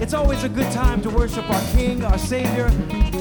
It's 0.00 0.14
always 0.14 0.44
a 0.44 0.48
good 0.48 0.72
time 0.72 1.02
to 1.02 1.10
worship 1.10 1.48
our 1.50 1.60
King, 1.72 2.02
our 2.02 2.16
Savior. 2.16 2.70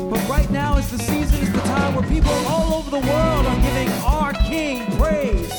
But 0.10 0.26
right 0.30 0.50
now 0.50 0.78
is 0.78 0.90
the 0.90 0.98
season, 0.98 1.42
is 1.42 1.52
the 1.52 1.60
time 1.60 1.94
where 1.94 2.08
people 2.08 2.32
all 2.48 2.74
over 2.74 2.90
the 2.90 3.00
world 3.00 3.46
are 3.46 3.62
giving 3.62 3.90
our 4.04 4.32
King 4.48 4.86
praise. 4.98 5.52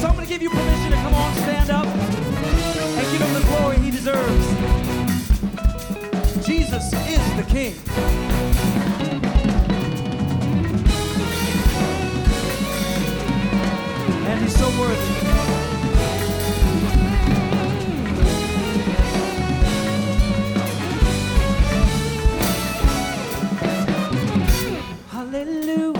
So 0.00 0.08
I'm 0.08 0.14
going 0.14 0.26
to 0.26 0.26
give 0.26 0.40
you 0.40 0.48
permission 0.48 0.90
to 0.92 0.96
come 0.96 1.12
on, 1.12 1.34
stand 1.34 1.68
up, 1.68 1.84
and 1.86 3.12
give 3.12 3.20
him 3.20 3.34
the 3.34 3.46
glory 3.46 3.76
he 3.76 3.90
deserves. 3.90 4.46
Jesus 6.46 6.92
is 7.08 7.36
the 7.36 7.44
King. 7.46 7.74
And 14.26 14.42
he's 14.42 14.56
so 14.56 14.68
worthy. 14.80 15.23
Hallelujah, 25.34 25.98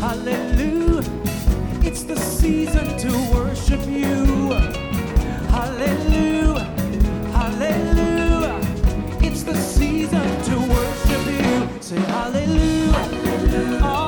hallelujah. 0.00 1.04
It's 1.84 2.02
the 2.02 2.16
season 2.16 2.88
to 2.98 3.10
worship 3.32 3.86
you. 3.86 4.50
Hallelujah, 5.54 6.64
hallelujah. 7.30 8.58
It's 9.20 9.44
the 9.44 9.54
season 9.54 10.26
to 10.42 10.56
worship 10.58 11.24
you. 11.38 11.80
Say 11.80 12.00
hallelujah. 12.00 12.92
hallelujah. 12.92 14.01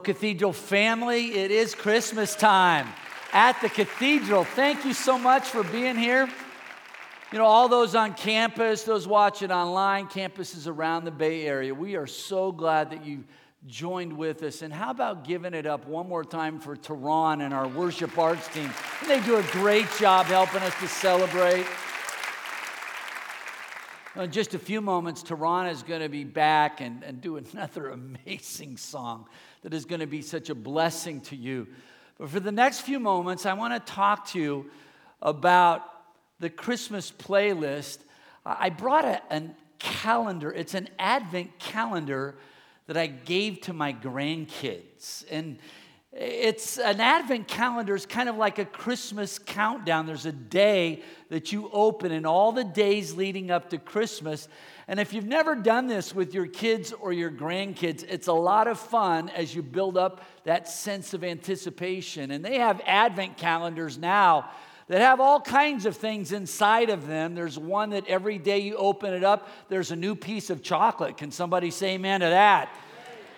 Cathedral 0.00 0.52
family, 0.52 1.34
it 1.34 1.50
is 1.50 1.74
Christmas 1.74 2.34
time 2.34 2.88
at 3.32 3.60
the 3.60 3.68
Cathedral. 3.68 4.44
Thank 4.44 4.84
you 4.84 4.92
so 4.92 5.18
much 5.18 5.48
for 5.48 5.62
being 5.62 5.96
here. 5.96 6.28
You 7.32 7.38
know, 7.38 7.44
all 7.44 7.68
those 7.68 7.94
on 7.94 8.14
campus, 8.14 8.82
those 8.82 9.06
watching 9.06 9.52
online, 9.52 10.08
campuses 10.08 10.66
around 10.66 11.04
the 11.04 11.12
Bay 11.12 11.46
Area, 11.46 11.72
we 11.72 11.94
are 11.94 12.08
so 12.08 12.50
glad 12.50 12.90
that 12.90 13.04
you 13.04 13.24
joined 13.66 14.12
with 14.12 14.42
us. 14.42 14.62
And 14.62 14.72
how 14.72 14.90
about 14.90 15.24
giving 15.24 15.54
it 15.54 15.66
up 15.66 15.86
one 15.86 16.08
more 16.08 16.24
time 16.24 16.58
for 16.58 16.74
Tehran 16.74 17.42
and 17.42 17.54
our 17.54 17.68
worship 17.68 18.18
arts 18.18 18.48
team? 18.48 18.70
They 19.06 19.20
do 19.20 19.36
a 19.36 19.42
great 19.52 19.86
job 19.98 20.26
helping 20.26 20.62
us 20.62 20.74
to 20.80 20.88
celebrate. 20.88 21.66
In 24.16 24.32
just 24.32 24.54
a 24.54 24.58
few 24.58 24.80
moments, 24.80 25.22
Tehran 25.22 25.68
is 25.68 25.84
going 25.84 26.00
to 26.00 26.08
be 26.08 26.24
back 26.24 26.80
and, 26.80 27.04
and 27.04 27.20
do 27.20 27.36
another 27.36 27.88
amazing 28.26 28.76
song 28.76 29.26
that 29.62 29.74
is 29.74 29.84
going 29.84 30.00
to 30.00 30.06
be 30.06 30.22
such 30.22 30.50
a 30.50 30.54
blessing 30.54 31.20
to 31.22 31.36
you. 31.36 31.66
But 32.18 32.30
for 32.30 32.40
the 32.40 32.52
next 32.52 32.80
few 32.80 33.00
moments, 33.00 33.46
I 33.46 33.52
want 33.54 33.74
to 33.74 33.92
talk 33.92 34.28
to 34.28 34.38
you 34.38 34.70
about 35.22 35.84
the 36.38 36.50
Christmas 36.50 37.10
playlist. 37.10 37.98
I 38.44 38.70
brought 38.70 39.04
a, 39.04 39.22
a 39.30 39.42
calendar, 39.78 40.50
it's 40.52 40.74
an 40.74 40.88
Advent 40.98 41.58
calendar 41.58 42.36
that 42.86 42.96
I 42.96 43.06
gave 43.06 43.60
to 43.62 43.72
my 43.72 43.92
grandkids. 43.92 45.24
And 45.30 45.58
it's 46.12 46.76
an 46.78 47.00
advent 47.00 47.46
calendar 47.46 47.94
is 47.94 48.04
kind 48.04 48.28
of 48.28 48.36
like 48.36 48.58
a 48.58 48.64
Christmas 48.64 49.38
countdown. 49.38 50.06
There's 50.06 50.26
a 50.26 50.32
day 50.32 51.02
that 51.28 51.52
you 51.52 51.70
open 51.72 52.10
and 52.10 52.26
all 52.26 52.50
the 52.50 52.64
days 52.64 53.14
leading 53.14 53.52
up 53.52 53.70
to 53.70 53.78
Christmas. 53.78 54.48
And 54.88 54.98
if 54.98 55.12
you've 55.12 55.24
never 55.24 55.54
done 55.54 55.86
this 55.86 56.12
with 56.12 56.34
your 56.34 56.46
kids 56.46 56.92
or 56.92 57.12
your 57.12 57.30
grandkids, 57.30 58.04
it's 58.08 58.26
a 58.26 58.32
lot 58.32 58.66
of 58.66 58.80
fun 58.80 59.28
as 59.28 59.54
you 59.54 59.62
build 59.62 59.96
up 59.96 60.22
that 60.42 60.68
sense 60.68 61.14
of 61.14 61.22
anticipation. 61.22 62.32
And 62.32 62.44
they 62.44 62.58
have 62.58 62.80
advent 62.86 63.36
calendars 63.36 63.96
now 63.96 64.50
that 64.88 65.00
have 65.00 65.20
all 65.20 65.40
kinds 65.40 65.86
of 65.86 65.96
things 65.96 66.32
inside 66.32 66.90
of 66.90 67.06
them. 67.06 67.36
There's 67.36 67.56
one 67.56 67.90
that 67.90 68.08
every 68.08 68.38
day 68.38 68.58
you 68.58 68.74
open 68.74 69.14
it 69.14 69.22
up, 69.22 69.48
there's 69.68 69.92
a 69.92 69.96
new 69.96 70.16
piece 70.16 70.50
of 70.50 70.60
chocolate. 70.60 71.16
Can 71.16 71.30
somebody 71.30 71.70
say 71.70 71.94
amen 71.94 72.18
to 72.18 72.26
that? 72.26 72.76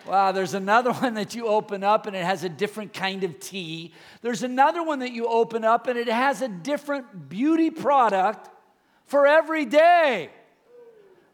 Wow, 0.07 0.33
there's 0.33 0.55
another 0.55 0.93
one 1.05 1.15
that 1.15 1.35
you 1.35 1.47
open 1.47 1.85
up 1.85 2.07
and 2.07 2.17
it 2.17 2.25
has 2.25 2.45
a 2.45 2.49
different 2.49 2.93
kind 2.93 3.25
of 3.25 3.39
tea. 3.41 3.93
There's 4.21 4.43
another 4.43 4.83
one 4.83 5.01
that 5.01 5.13
you 5.13 5.27
open 5.27 5.65
up 5.65 5.87
and 5.87 5.99
it 5.99 6.09
has 6.09 6.43
a 6.43 6.49
different 6.49 7.29
beauty 7.29 7.71
product 7.71 8.49
for 9.05 9.27
every 9.27 9.65
day. 9.65 10.31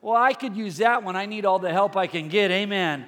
Well, 0.00 0.16
I 0.16 0.32
could 0.32 0.56
use 0.56 0.76
that 0.78 1.02
one. 1.02 1.16
I 1.16 1.26
need 1.26 1.44
all 1.44 1.58
the 1.58 1.72
help 1.72 1.96
I 1.96 2.06
can 2.06 2.28
get. 2.28 2.50
Amen. 2.50 3.06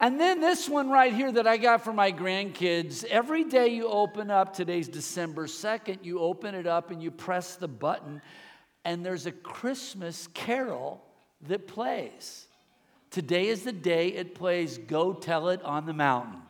And 0.00 0.20
then 0.20 0.40
this 0.40 0.68
one 0.68 0.90
right 0.90 1.12
here 1.12 1.30
that 1.32 1.46
I 1.46 1.56
got 1.56 1.82
for 1.82 1.92
my 1.92 2.12
grandkids. 2.12 3.04
Every 3.04 3.44
day 3.44 3.68
you 3.68 3.88
open 3.88 4.30
up, 4.30 4.54
today's 4.54 4.88
December 4.88 5.46
2nd, 5.46 6.04
you 6.04 6.20
open 6.20 6.54
it 6.54 6.66
up 6.66 6.90
and 6.90 7.02
you 7.02 7.10
press 7.10 7.56
the 7.56 7.66
button, 7.66 8.22
and 8.84 9.04
there's 9.04 9.26
a 9.26 9.32
Christmas 9.32 10.28
carol 10.34 11.02
that 11.48 11.66
plays. 11.66 12.47
Today 13.18 13.48
is 13.48 13.64
the 13.64 13.72
day 13.72 14.10
it 14.10 14.36
plays 14.36 14.78
Go 14.78 15.12
Tell 15.12 15.48
It 15.48 15.60
on 15.64 15.86
the 15.86 15.92
Mountain, 15.92 16.40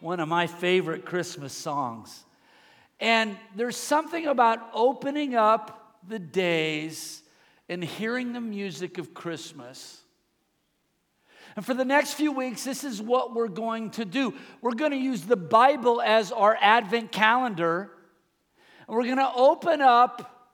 one 0.00 0.18
of 0.18 0.26
my 0.26 0.48
favorite 0.48 1.04
Christmas 1.04 1.52
songs. 1.52 2.24
And 2.98 3.36
there's 3.54 3.76
something 3.76 4.26
about 4.26 4.58
opening 4.74 5.36
up 5.36 6.00
the 6.08 6.18
days 6.18 7.22
and 7.68 7.84
hearing 7.84 8.32
the 8.32 8.40
music 8.40 8.98
of 8.98 9.14
Christmas. 9.14 10.00
And 11.54 11.64
for 11.64 11.74
the 11.74 11.84
next 11.84 12.14
few 12.14 12.32
weeks, 12.32 12.64
this 12.64 12.82
is 12.82 13.00
what 13.00 13.32
we're 13.32 13.46
going 13.46 13.90
to 13.90 14.04
do. 14.04 14.34
We're 14.62 14.74
going 14.74 14.90
to 14.90 14.96
use 14.96 15.22
the 15.22 15.36
Bible 15.36 16.02
as 16.02 16.32
our 16.32 16.58
Advent 16.60 17.12
calendar. 17.12 17.88
And 18.88 18.96
we're 18.96 19.04
going 19.04 19.18
to 19.18 19.32
open 19.32 19.80
up, 19.80 20.50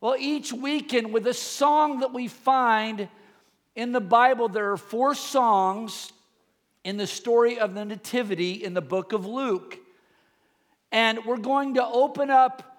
well, 0.00 0.16
each 0.18 0.54
weekend 0.54 1.12
with 1.12 1.26
a 1.26 1.34
song 1.34 1.98
that 2.00 2.14
we 2.14 2.28
find 2.28 3.10
in 3.74 3.92
the 3.92 4.00
Bible. 4.00 4.48
There 4.48 4.72
are 4.72 4.76
four 4.76 5.14
songs 5.14 6.12
in 6.84 6.96
the 6.96 7.06
story 7.06 7.58
of 7.58 7.74
the 7.74 7.84
Nativity 7.84 8.64
in 8.64 8.74
the 8.74 8.82
book 8.82 9.12
of 9.12 9.26
Luke. 9.26 9.78
And 10.92 11.24
we're 11.24 11.38
going 11.38 11.74
to 11.74 11.84
open 11.84 12.30
up 12.30 12.74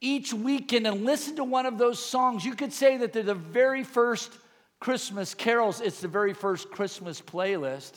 each 0.00 0.34
weekend 0.34 0.86
and 0.86 1.04
listen 1.04 1.36
to 1.36 1.44
one 1.44 1.66
of 1.66 1.78
those 1.78 2.04
songs. 2.04 2.44
You 2.44 2.54
could 2.54 2.72
say 2.72 2.98
that 2.98 3.12
they're 3.12 3.22
the 3.22 3.34
very 3.34 3.84
first 3.84 4.30
Christmas 4.78 5.34
carols, 5.34 5.80
it's 5.80 6.00
the 6.00 6.08
very 6.08 6.34
first 6.34 6.70
Christmas 6.70 7.20
playlist. 7.20 7.92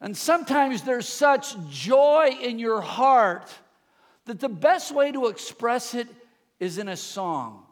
And 0.00 0.16
sometimes 0.16 0.82
there's 0.82 1.08
such 1.08 1.54
joy 1.68 2.36
in 2.42 2.58
your 2.58 2.80
heart 2.80 3.48
that 4.24 4.40
the 4.40 4.48
best 4.48 4.92
way 4.92 5.12
to 5.12 5.28
express 5.28 5.94
it 5.94 6.08
is 6.58 6.78
in 6.78 6.88
a 6.88 6.96
song. 6.96 7.64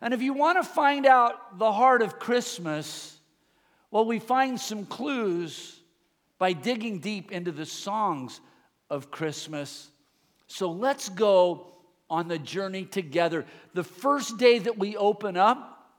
And 0.00 0.14
if 0.14 0.22
you 0.22 0.32
want 0.32 0.62
to 0.62 0.68
find 0.68 1.06
out 1.06 1.58
the 1.58 1.72
heart 1.72 2.02
of 2.02 2.18
Christmas, 2.18 3.16
well, 3.90 4.04
we 4.04 4.18
find 4.18 4.60
some 4.60 4.86
clues 4.86 5.80
by 6.38 6.52
digging 6.52 7.00
deep 7.00 7.32
into 7.32 7.50
the 7.50 7.66
songs 7.66 8.40
of 8.90 9.10
Christmas. 9.10 9.88
So 10.46 10.70
let's 10.70 11.08
go 11.08 11.72
on 12.08 12.28
the 12.28 12.38
journey 12.38 12.84
together. 12.84 13.44
The 13.74 13.84
first 13.84 14.38
day 14.38 14.58
that 14.60 14.78
we 14.78 14.96
open 14.96 15.36
up, 15.36 15.90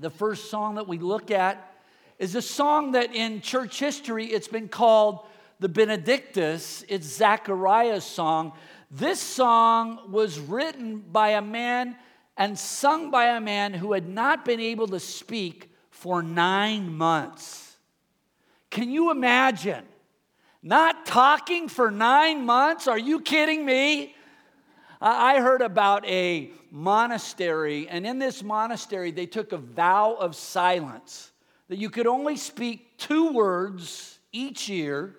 the 0.00 0.10
first 0.10 0.50
song 0.50 0.76
that 0.76 0.88
we 0.88 0.98
look 0.98 1.30
at 1.30 1.72
is 2.18 2.34
a 2.34 2.42
song 2.42 2.92
that 2.92 3.14
in 3.14 3.40
church 3.40 3.78
history 3.78 4.26
it's 4.26 4.48
been 4.48 4.68
called 4.68 5.20
the 5.60 5.68
Benedictus. 5.68 6.84
It's 6.88 7.06
Zechariah's 7.06 8.04
song. 8.04 8.52
This 8.90 9.20
song 9.20 10.10
was 10.10 10.38
written 10.38 10.98
by 10.98 11.30
a 11.30 11.42
man 11.42 11.96
and 12.36 12.58
sung 12.58 13.10
by 13.10 13.26
a 13.26 13.40
man 13.40 13.74
who 13.74 13.92
had 13.92 14.08
not 14.08 14.44
been 14.44 14.60
able 14.60 14.88
to 14.88 15.00
speak 15.00 15.70
for 15.90 16.22
nine 16.22 16.92
months. 16.92 17.76
Can 18.70 18.90
you 18.90 19.10
imagine? 19.10 19.84
Not 20.62 21.06
talking 21.06 21.68
for 21.68 21.90
nine 21.90 22.44
months? 22.44 22.88
Are 22.88 22.98
you 22.98 23.20
kidding 23.20 23.64
me? 23.64 24.14
I 25.00 25.40
heard 25.40 25.60
about 25.60 26.06
a 26.06 26.50
monastery, 26.70 27.88
and 27.88 28.06
in 28.06 28.18
this 28.18 28.42
monastery, 28.42 29.10
they 29.10 29.26
took 29.26 29.52
a 29.52 29.58
vow 29.58 30.14
of 30.14 30.34
silence 30.34 31.30
that 31.68 31.76
you 31.76 31.90
could 31.90 32.06
only 32.06 32.36
speak 32.36 32.98
two 32.98 33.32
words 33.32 34.18
each 34.32 34.68
year, 34.68 35.14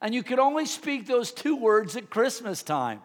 and 0.00 0.14
you 0.14 0.22
could 0.22 0.38
only 0.38 0.66
speak 0.66 1.06
those 1.06 1.32
two 1.32 1.56
words 1.56 1.96
at 1.96 2.10
Christmas 2.10 2.62
time. 2.62 3.00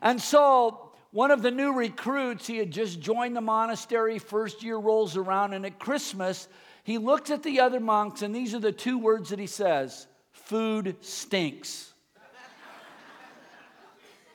And 0.00 0.20
so, 0.20 0.87
one 1.10 1.30
of 1.30 1.40
the 1.42 1.50
new 1.50 1.72
recruits, 1.72 2.46
he 2.46 2.58
had 2.58 2.70
just 2.70 3.00
joined 3.00 3.34
the 3.34 3.40
monastery, 3.40 4.18
first 4.18 4.62
year 4.62 4.76
rolls 4.76 5.16
around, 5.16 5.54
and 5.54 5.64
at 5.64 5.78
Christmas, 5.78 6.48
he 6.84 6.98
looks 6.98 7.30
at 7.30 7.42
the 7.42 7.60
other 7.60 7.80
monks, 7.80 8.22
and 8.22 8.34
these 8.34 8.54
are 8.54 8.60
the 8.60 8.72
two 8.72 8.98
words 8.98 9.30
that 9.30 9.38
he 9.38 9.46
says 9.46 10.06
food 10.32 10.96
stinks. 11.00 11.92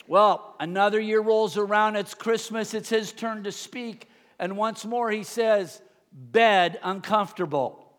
Well, 0.06 0.56
another 0.60 1.00
year 1.00 1.22
rolls 1.22 1.58
around, 1.58 1.96
it's 1.96 2.14
Christmas, 2.14 2.74
it's 2.74 2.90
his 2.90 3.14
turn 3.14 3.44
to 3.44 3.52
speak, 3.52 4.10
and 4.38 4.58
once 4.58 4.84
more 4.84 5.10
he 5.10 5.24
says, 5.24 5.82
Bed 6.12 6.80
uncomfortable. 6.84 7.92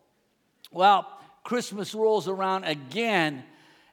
Well, 0.71 1.09
Christmas 1.45 1.95
rolls 1.95 2.29
around 2.29 2.65
again, 2.65 3.45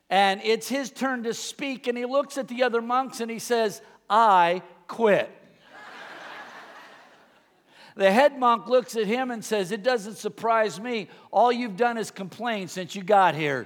and 0.10 0.42
it's 0.44 0.68
his 0.68 0.92
turn 0.92 1.24
to 1.24 1.34
speak, 1.34 1.88
and 1.88 1.98
he 1.98 2.06
looks 2.06 2.38
at 2.38 2.48
the 2.48 2.64
other 2.64 2.82
monks 2.82 3.22
and 3.22 3.32
he 3.32 3.40
says, 3.40 3.82
I 4.12 4.62
quit. 4.90 5.32
the 7.96 8.12
head 8.12 8.38
monk 8.38 8.68
looks 8.68 8.98
at 8.98 9.08
him 9.08 9.32
and 9.32 9.44
says, 9.44 9.72
It 9.72 9.84
doesn't 9.84 10.18
surprise 10.18 10.82
me. 10.82 11.08
All 11.32 11.52
you've 11.52 11.78
done 11.78 11.98
is 11.98 12.12
complain 12.12 12.68
since 12.68 12.94
you 12.94 13.04
got 13.04 13.36
here. 13.36 13.66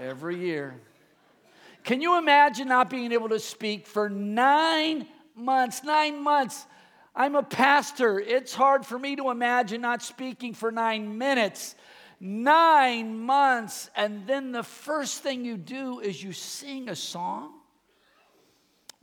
Every 0.00 0.38
year. 0.38 0.76
Can 1.82 2.00
you 2.00 2.16
imagine 2.18 2.68
not 2.68 2.88
being 2.88 3.12
able 3.12 3.28
to 3.30 3.40
speak 3.40 3.86
for 3.88 4.08
nine 4.08 5.06
months? 5.34 5.82
Nine 5.82 6.22
months. 6.22 6.64
I'm 7.16 7.34
a 7.34 7.42
pastor. 7.42 8.20
It's 8.20 8.54
hard 8.54 8.86
for 8.86 8.98
me 8.98 9.16
to 9.16 9.30
imagine 9.30 9.80
not 9.80 10.02
speaking 10.02 10.54
for 10.54 10.70
nine 10.70 11.18
minutes. 11.18 11.74
Nine 12.20 13.18
months. 13.18 13.90
And 13.96 14.26
then 14.26 14.52
the 14.52 14.62
first 14.62 15.22
thing 15.22 15.44
you 15.44 15.56
do 15.56 15.98
is 15.98 16.22
you 16.22 16.32
sing 16.32 16.88
a 16.88 16.96
song. 16.96 17.52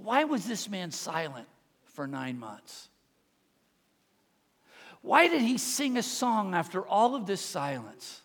Why 0.03 0.23
was 0.23 0.45
this 0.45 0.67
man 0.67 0.91
silent 0.91 1.47
for 1.85 2.07
nine 2.07 2.39
months? 2.39 2.89
Why 5.01 5.27
did 5.27 5.41
he 5.41 5.57
sing 5.57 5.97
a 5.97 6.03
song 6.03 6.55
after 6.55 6.85
all 6.85 7.15
of 7.15 7.27
this 7.27 7.41
silence? 7.41 8.21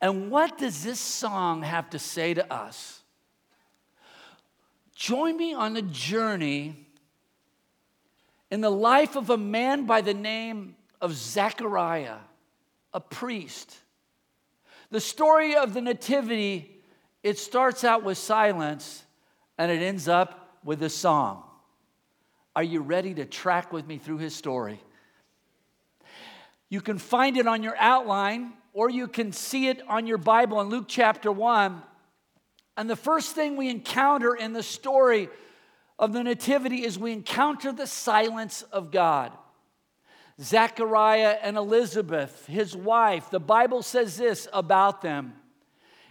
And 0.00 0.30
what 0.30 0.58
does 0.58 0.84
this 0.84 1.00
song 1.00 1.62
have 1.62 1.88
to 1.90 1.98
say 1.98 2.34
to 2.34 2.52
us? 2.52 3.02
Join 4.94 5.36
me 5.36 5.54
on 5.54 5.76
a 5.76 5.82
journey 5.82 6.86
in 8.50 8.60
the 8.60 8.70
life 8.70 9.16
of 9.16 9.30
a 9.30 9.38
man 9.38 9.86
by 9.86 10.02
the 10.02 10.14
name 10.14 10.76
of 11.00 11.14
Zechariah, 11.14 12.18
a 12.92 13.00
priest. 13.00 13.76
The 14.90 15.00
story 15.00 15.56
of 15.56 15.72
the 15.72 15.80
Nativity, 15.80 16.82
it 17.22 17.38
starts 17.38 17.84
out 17.84 18.04
with 18.04 18.18
silence 18.18 19.05
and 19.58 19.70
it 19.70 19.82
ends 19.82 20.08
up 20.08 20.58
with 20.64 20.82
a 20.82 20.90
song. 20.90 21.42
Are 22.54 22.62
you 22.62 22.80
ready 22.80 23.14
to 23.14 23.24
track 23.24 23.72
with 23.72 23.86
me 23.86 23.98
through 23.98 24.18
his 24.18 24.34
story? 24.34 24.80
You 26.68 26.80
can 26.80 26.98
find 26.98 27.36
it 27.36 27.46
on 27.46 27.62
your 27.62 27.76
outline 27.78 28.54
or 28.72 28.90
you 28.90 29.08
can 29.08 29.32
see 29.32 29.68
it 29.68 29.80
on 29.88 30.06
your 30.06 30.18
Bible 30.18 30.60
in 30.60 30.68
Luke 30.68 30.86
chapter 30.88 31.30
1. 31.30 31.82
And 32.76 32.90
the 32.90 32.96
first 32.96 33.34
thing 33.34 33.56
we 33.56 33.70
encounter 33.70 34.34
in 34.34 34.52
the 34.52 34.62
story 34.62 35.28
of 35.98 36.12
the 36.12 36.22
Nativity 36.22 36.84
is 36.84 36.98
we 36.98 37.12
encounter 37.12 37.72
the 37.72 37.86
silence 37.86 38.62
of 38.62 38.90
God. 38.90 39.32
Zechariah 40.40 41.38
and 41.42 41.56
Elizabeth, 41.56 42.44
his 42.46 42.76
wife, 42.76 43.30
the 43.30 43.40
Bible 43.40 43.82
says 43.82 44.18
this 44.18 44.46
about 44.52 45.00
them. 45.00 45.32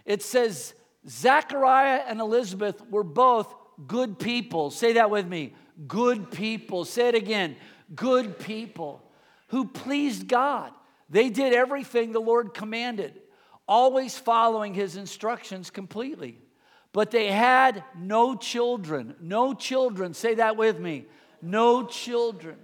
It 0.04 0.22
says, 0.22 0.74
Zechariah 1.08 2.02
and 2.06 2.20
Elizabeth 2.20 2.82
were 2.90 3.04
both 3.04 3.54
good 3.86 4.18
people. 4.18 4.70
Say 4.70 4.94
that 4.94 5.10
with 5.10 5.26
me 5.26 5.54
good 5.86 6.30
people. 6.30 6.84
Say 6.84 7.08
it 7.08 7.14
again 7.14 7.56
good 7.94 8.38
people 8.38 9.02
who 9.48 9.66
pleased 9.66 10.26
God. 10.26 10.72
They 11.08 11.28
did 11.28 11.52
everything 11.52 12.12
the 12.12 12.20
Lord 12.20 12.52
commanded, 12.52 13.20
always 13.68 14.18
following 14.18 14.74
his 14.74 14.96
instructions 14.96 15.70
completely. 15.70 16.38
But 16.92 17.10
they 17.10 17.30
had 17.30 17.84
no 17.96 18.34
children. 18.34 19.14
No 19.20 19.54
children. 19.54 20.14
Say 20.14 20.34
that 20.36 20.56
with 20.56 20.80
me. 20.80 21.04
No 21.42 21.84
children. 21.84 22.56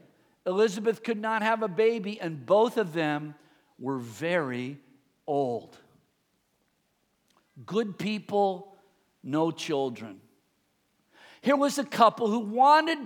Elizabeth 0.46 1.02
could 1.02 1.20
not 1.20 1.42
have 1.42 1.62
a 1.62 1.68
baby, 1.68 2.20
and 2.20 2.44
both 2.44 2.78
of 2.78 2.92
them 2.94 3.34
were 3.78 3.98
very 3.98 4.78
old. 5.26 5.76
Good 7.66 7.98
people, 7.98 8.74
no 9.22 9.50
children. 9.50 10.20
Here 11.40 11.56
was 11.56 11.78
a 11.78 11.84
couple 11.84 12.28
who 12.28 12.38
wanted 12.38 12.98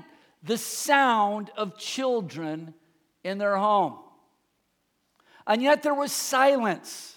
the 0.43 0.59
sound 0.59 1.51
of 1.57 1.79
children 1.79 2.75
in 3.25 3.39
their 3.39 3.57
home. 3.57 3.99
And 5.47 5.63
yet 5.63 5.83
there 5.83 5.95
was 5.95 6.13
silence. 6.13 7.17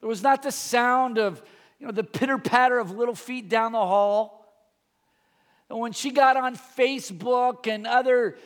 There 0.00 0.08
was 0.08 0.22
not 0.22 0.42
the 0.42 0.52
sound 0.52 1.18
of, 1.18 1.42
you 1.78 1.86
know, 1.86 1.92
the 1.92 2.04
pitter 2.04 2.38
patter 2.38 2.78
of 2.78 2.90
little 2.90 3.14
feet 3.14 3.48
down 3.48 3.72
the 3.72 3.78
hall. 3.78 4.46
And 5.68 5.78
when 5.78 5.92
she 5.92 6.10
got 6.10 6.36
on 6.36 6.56
Facebook 6.56 7.66
and 7.66 7.86
other 7.86 8.38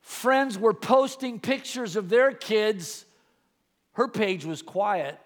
friends 0.00 0.58
were 0.58 0.74
posting 0.74 1.40
pictures 1.40 1.96
of 1.96 2.08
their 2.08 2.32
kids, 2.32 3.04
her 3.92 4.08
page 4.08 4.44
was 4.44 4.62
quiet. 4.62 5.18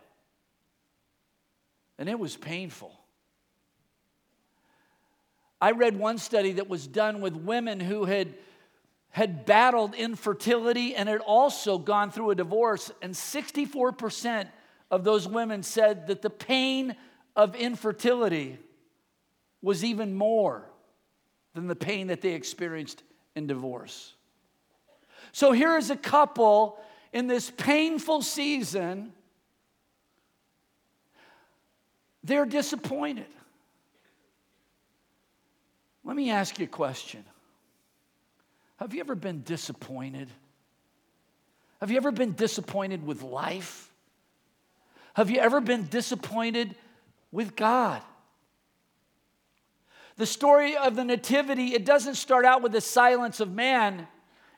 And 1.99 2.09
it 2.09 2.19
was 2.19 2.37
painful. 2.37 2.93
I 5.61 5.73
read 5.73 5.99
one 5.99 6.19
study 6.19 6.52
that 6.52 6.69
was 6.69 6.87
done 6.87 7.21
with 7.21 7.35
women 7.35 7.81
who 7.81 8.05
had, 8.05 8.35
had 9.11 9.45
battled 9.45 9.95
infertility 9.95 10.95
and 10.95 11.09
had 11.09 11.21
also 11.21 11.78
gone 11.78 12.11
through 12.12 12.31
a 12.31 12.35
divorce, 12.37 12.93
and 13.02 13.12
64% 13.12 14.49
of 14.90 15.05
those 15.05 15.26
women 15.26 15.62
said 15.62 16.07
that 16.07 16.23
the 16.23 16.31
pain 16.31 16.95
of 17.35 17.57
infertility 17.57 18.59
was 19.61 19.85
even 19.85 20.14
more 20.14 20.71
than 21.55 21.67
the 21.67 21.76
pain 21.76 22.07
that 22.07 22.21
they 22.21 22.35
experienced 22.35 23.02
in 23.35 23.47
divorce. 23.47 24.14
So 25.33 25.52
here 25.52 25.76
is 25.76 25.90
a 25.90 25.97
couple 25.97 26.78
in 27.12 27.26
this 27.26 27.50
painful 27.50 28.23
season. 28.23 29.12
They're 32.25 32.46
disappointed. 32.46 33.26
Let 36.04 36.16
me 36.16 36.30
ask 36.30 36.58
you 36.58 36.64
a 36.64 36.68
question 36.68 37.25
Have 38.76 38.94
you 38.94 39.00
ever 39.00 39.14
been 39.14 39.42
disappointed? 39.42 40.28
Have 41.80 41.90
you 41.90 41.96
ever 41.96 42.10
been 42.10 42.32
disappointed 42.32 43.06
with 43.06 43.22
life? 43.22 43.92
Have 45.14 45.30
you 45.30 45.38
ever 45.38 45.60
been 45.60 45.87
disappointed 45.87 46.75
with 47.30 47.54
God? 47.56 48.02
The 50.16 50.26
story 50.26 50.76
of 50.76 50.96
the 50.96 51.04
Nativity, 51.04 51.75
it 51.75 51.84
doesn't 51.84 52.16
start 52.16 52.44
out 52.44 52.62
with 52.62 52.72
the 52.72 52.80
silence 52.80 53.38
of 53.38 53.52
man. 53.52 54.08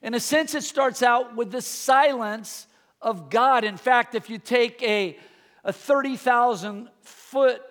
In 0.02 0.14
a 0.14 0.20
sense, 0.20 0.54
it 0.54 0.64
starts 0.64 1.02
out 1.02 1.36
with 1.36 1.50
the 1.50 1.60
silence 1.60 2.66
of 3.02 3.28
God. 3.28 3.64
In 3.64 3.76
fact, 3.76 4.14
if 4.14 4.30
you 4.30 4.38
take 4.38 4.82
a, 4.82 5.18
a 5.64 5.72
30,000 5.72 6.88
foot 7.02 7.62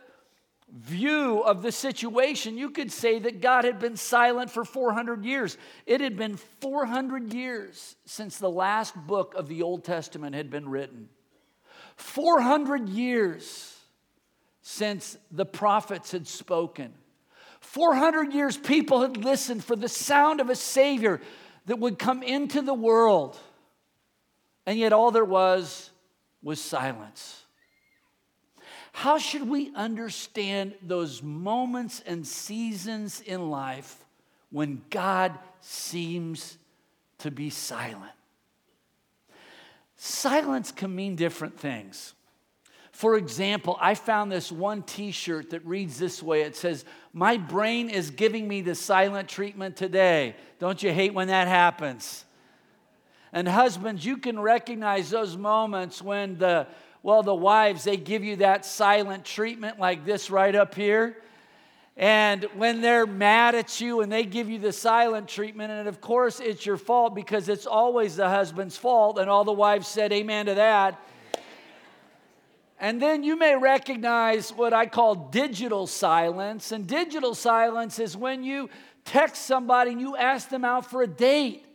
view 0.72 1.42
of 1.42 1.62
the 1.62 1.72
situation, 1.72 2.58
you 2.58 2.70
could 2.70 2.92
say 2.92 3.20
that 3.20 3.42
God 3.42 3.66
had 3.66 3.80
been 3.80 3.96
silent 3.96 4.52
for 4.52 4.64
400 4.64 5.26
years. 5.26 5.58
It 5.86 6.02
had 6.02 6.16
been 6.16 6.38
400 6.38 7.34
years 7.34 7.96
since 8.06 8.38
the 8.38 8.50
last 8.50 8.96
book 8.96 9.34
of 9.36 9.48
the 9.48 9.64
Old 9.64 9.84
Testament 9.84 10.36
had 10.36 10.50
been 10.50 10.70
written. 10.70 11.10
400 11.96 12.88
years 12.90 13.76
since 14.62 15.18
the 15.32 15.46
prophets 15.46 16.12
had 16.12 16.28
spoken. 16.28 16.94
400 17.62 18.34
years 18.34 18.58
people 18.58 19.02
had 19.02 19.18
listened 19.18 19.64
for 19.64 19.76
the 19.76 19.90
sound 19.90 20.40
of 20.40 20.50
a 20.50 20.56
Savior 20.56 21.20
that 21.66 21.80
would 21.80 22.00
come 22.00 22.24
into 22.24 22.62
the 22.62 22.74
world. 22.74 23.38
And 24.66 24.78
yet 24.78 24.94
all 24.94 25.12
there 25.12 25.26
was 25.26 25.90
was 26.42 26.62
silence. 26.62 27.44
How 28.92 29.18
should 29.18 29.48
we 29.48 29.72
understand 29.76 30.74
those 30.82 31.22
moments 31.22 32.02
and 32.06 32.26
seasons 32.26 33.22
in 33.22 33.50
life 33.50 34.04
when 34.50 34.82
God 34.90 35.38
seems 35.62 36.58
to 37.20 37.32
be 37.32 37.50
silent? 37.50 38.12
Silence 39.96 40.72
can 40.72 40.96
mean 40.96 41.16
different 41.16 41.60
things. 41.60 42.14
For 42.92 43.16
example, 43.16 43.78
I 43.80 43.96
found 43.96 44.32
this 44.32 44.52
one 44.52 44.84
t 44.84 45.12
shirt 45.12 45.52
that 45.52 45.66
reads 45.66 45.98
this 45.98 46.22
way 46.22 46.42
it 46.42 46.56
says, 46.56 46.84
My 47.14 47.38
brain 47.38 47.90
is 47.90 48.12
giving 48.12 48.48
me 48.48 48.62
the 48.62 48.76
silent 48.76 49.30
treatment 49.30 49.78
today. 49.78 50.36
Don't 50.60 50.82
you 50.84 50.92
hate 50.92 51.14
when 51.14 51.30
that 51.30 51.48
happens? 51.48 52.26
And 53.32 53.48
husbands, 53.48 54.06
you 54.06 54.18
can 54.18 54.40
recognize 54.40 55.10
those 55.10 55.38
moments 55.38 56.02
when 56.02 56.40
the, 56.40 56.68
well, 57.02 57.24
the 57.24 57.34
wives, 57.34 57.84
they 57.84 57.98
give 57.98 58.24
you 58.24 58.38
that 58.38 58.66
silent 58.66 59.24
treatment 59.24 59.80
like 59.80 60.06
this 60.06 60.30
right 60.30 60.54
up 60.54 60.76
here. 60.76 61.18
And 61.96 62.46
when 62.56 62.82
they're 62.82 63.06
mad 63.06 63.56
at 63.56 63.82
you 63.82 64.02
and 64.02 64.12
they 64.12 64.24
give 64.24 64.50
you 64.50 64.60
the 64.60 64.72
silent 64.72 65.28
treatment, 65.28 65.72
and 65.72 65.88
of 65.88 66.00
course 66.00 66.40
it's 66.40 66.66
your 66.66 66.78
fault 66.78 67.14
because 67.14 67.50
it's 67.50 67.66
always 67.66 68.16
the 68.16 68.30
husband's 68.30 68.78
fault, 68.78 69.18
and 69.18 69.30
all 69.30 69.44
the 69.44 69.52
wives 69.52 69.88
said 69.88 70.14
amen 70.14 70.46
to 70.46 70.56
that. 70.56 71.00
And 72.80 73.02
then 73.02 73.24
you 73.24 73.38
may 73.38 73.58
recognize 73.58 74.52
what 74.52 74.72
I 74.72 74.86
call 74.86 75.16
digital 75.16 75.88
silence. 75.88 76.72
And 76.72 76.88
digital 76.88 77.36
silence 77.36 78.00
is 78.00 78.16
when 78.16 78.44
you 78.44 78.70
text 79.04 79.46
somebody 79.46 79.92
and 79.92 80.00
you 80.00 80.16
ask 80.16 80.48
them 80.48 80.64
out 80.64 80.90
for 80.90 81.02
a 81.02 81.08
date 81.08 81.66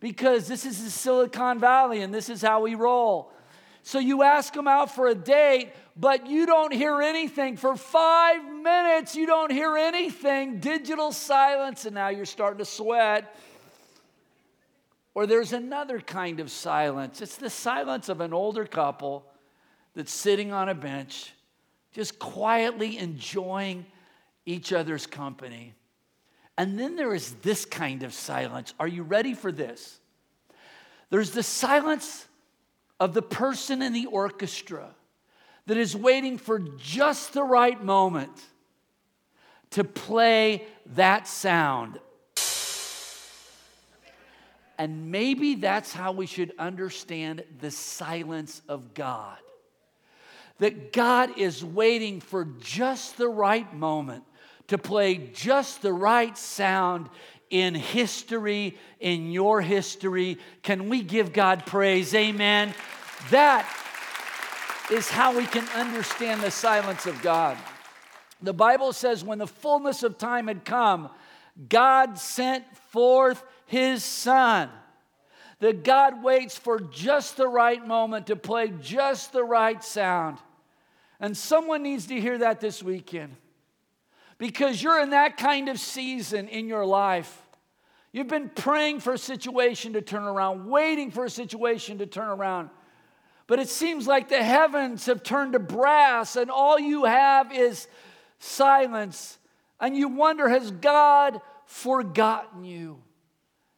because 0.00 0.46
this 0.46 0.66
is 0.66 0.84
the 0.84 0.90
Silicon 0.90 1.58
Valley 1.58 2.02
and 2.02 2.12
this 2.12 2.28
is 2.28 2.42
how 2.42 2.60
we 2.62 2.74
roll. 2.74 3.32
So 3.82 3.98
you 3.98 4.22
ask 4.22 4.52
them 4.52 4.68
out 4.68 4.94
for 4.94 5.06
a 5.06 5.14
date, 5.14 5.72
but 5.96 6.26
you 6.26 6.46
don't 6.46 6.72
hear 6.72 7.00
anything. 7.00 7.56
For 7.56 7.76
five 7.76 8.44
minutes, 8.44 9.16
you 9.16 9.26
don't 9.26 9.50
hear 9.50 9.76
anything. 9.76 10.60
Digital 10.60 11.12
silence, 11.12 11.86
and 11.86 11.94
now 11.94 12.08
you're 12.08 12.26
starting 12.26 12.58
to 12.58 12.64
sweat. 12.64 13.34
Or 15.14 15.26
there's 15.26 15.52
another 15.52 15.98
kind 16.00 16.40
of 16.40 16.50
silence. 16.50 17.20
It's 17.20 17.36
the 17.36 17.50
silence 17.50 18.08
of 18.08 18.20
an 18.20 18.32
older 18.32 18.64
couple 18.64 19.26
that's 19.94 20.12
sitting 20.12 20.52
on 20.52 20.68
a 20.68 20.74
bench, 20.74 21.32
just 21.92 22.18
quietly 22.18 22.98
enjoying 22.98 23.86
each 24.46 24.72
other's 24.72 25.06
company. 25.06 25.74
And 26.56 26.78
then 26.78 26.96
there 26.96 27.14
is 27.14 27.32
this 27.36 27.64
kind 27.64 28.02
of 28.02 28.12
silence. 28.12 28.74
Are 28.78 28.86
you 28.86 29.02
ready 29.02 29.34
for 29.34 29.50
this? 29.50 29.98
There's 31.08 31.32
the 31.32 31.42
silence 31.42 32.26
of 33.00 33.14
the 33.14 33.22
person 33.22 33.82
in 33.82 33.92
the 33.92 34.06
orchestra 34.06 34.90
that 35.66 35.76
is 35.76 35.96
waiting 35.96 36.38
for 36.38 36.58
just 36.58 37.32
the 37.32 37.42
right 37.42 37.82
moment 37.82 38.30
to 39.70 39.82
play 39.82 40.64
that 40.94 41.26
sound. 41.26 41.98
And 44.78 45.10
maybe 45.10 45.56
that's 45.56 45.92
how 45.92 46.12
we 46.12 46.26
should 46.26 46.52
understand 46.58 47.42
the 47.60 47.70
silence 47.70 48.62
of 48.68 48.94
God 48.94 49.38
that 50.60 50.92
God 50.92 51.38
is 51.38 51.64
waiting 51.64 52.20
for 52.20 52.44
just 52.60 53.16
the 53.16 53.28
right 53.28 53.74
moment 53.74 54.24
to 54.68 54.78
play 54.78 55.16
just 55.32 55.82
the 55.82 55.92
right 55.92 56.36
sound 56.38 57.08
in 57.50 57.74
history, 57.74 58.78
in 59.00 59.30
your 59.30 59.60
history. 59.60 60.38
Can 60.62 60.88
we 60.88 61.02
give 61.02 61.32
God 61.32 61.66
praise? 61.66 62.14
Amen. 62.14 62.72
That, 63.30 63.68
is 64.90 65.08
how 65.08 65.36
we 65.36 65.46
can 65.46 65.66
understand 65.68 66.42
the 66.42 66.50
silence 66.50 67.06
of 67.06 67.20
God. 67.22 67.56
The 68.42 68.52
Bible 68.52 68.92
says, 68.92 69.24
when 69.24 69.38
the 69.38 69.46
fullness 69.46 70.02
of 70.02 70.18
time 70.18 70.48
had 70.48 70.64
come, 70.64 71.10
God 71.68 72.18
sent 72.18 72.64
forth 72.90 73.42
his 73.66 74.02
son. 74.02 74.68
That 75.60 75.84
God 75.84 76.24
waits 76.24 76.56
for 76.56 76.80
just 76.80 77.36
the 77.36 77.46
right 77.46 77.86
moment 77.86 78.28
to 78.28 78.36
play 78.36 78.72
just 78.80 79.32
the 79.32 79.44
right 79.44 79.82
sound. 79.84 80.38
And 81.20 81.36
someone 81.36 81.82
needs 81.82 82.06
to 82.06 82.18
hear 82.18 82.38
that 82.38 82.60
this 82.60 82.82
weekend 82.82 83.36
because 84.38 84.82
you're 84.82 85.00
in 85.02 85.10
that 85.10 85.36
kind 85.36 85.68
of 85.68 85.78
season 85.78 86.48
in 86.48 86.66
your 86.66 86.86
life. 86.86 87.39
You've 88.12 88.28
been 88.28 88.48
praying 88.48 89.00
for 89.00 89.12
a 89.12 89.18
situation 89.18 89.92
to 89.92 90.02
turn 90.02 90.24
around, 90.24 90.66
waiting 90.66 91.10
for 91.10 91.24
a 91.24 91.30
situation 91.30 91.98
to 91.98 92.06
turn 92.06 92.28
around. 92.28 92.70
But 93.46 93.58
it 93.58 93.68
seems 93.68 94.06
like 94.06 94.28
the 94.28 94.42
heavens 94.42 95.06
have 95.06 95.22
turned 95.22 95.52
to 95.52 95.58
brass, 95.58 96.36
and 96.36 96.50
all 96.50 96.78
you 96.78 97.04
have 97.04 97.52
is 97.52 97.86
silence. 98.38 99.38
And 99.80 99.96
you 99.96 100.08
wonder, 100.08 100.48
has 100.48 100.70
God 100.70 101.40
forgotten 101.66 102.64
you? 102.64 103.02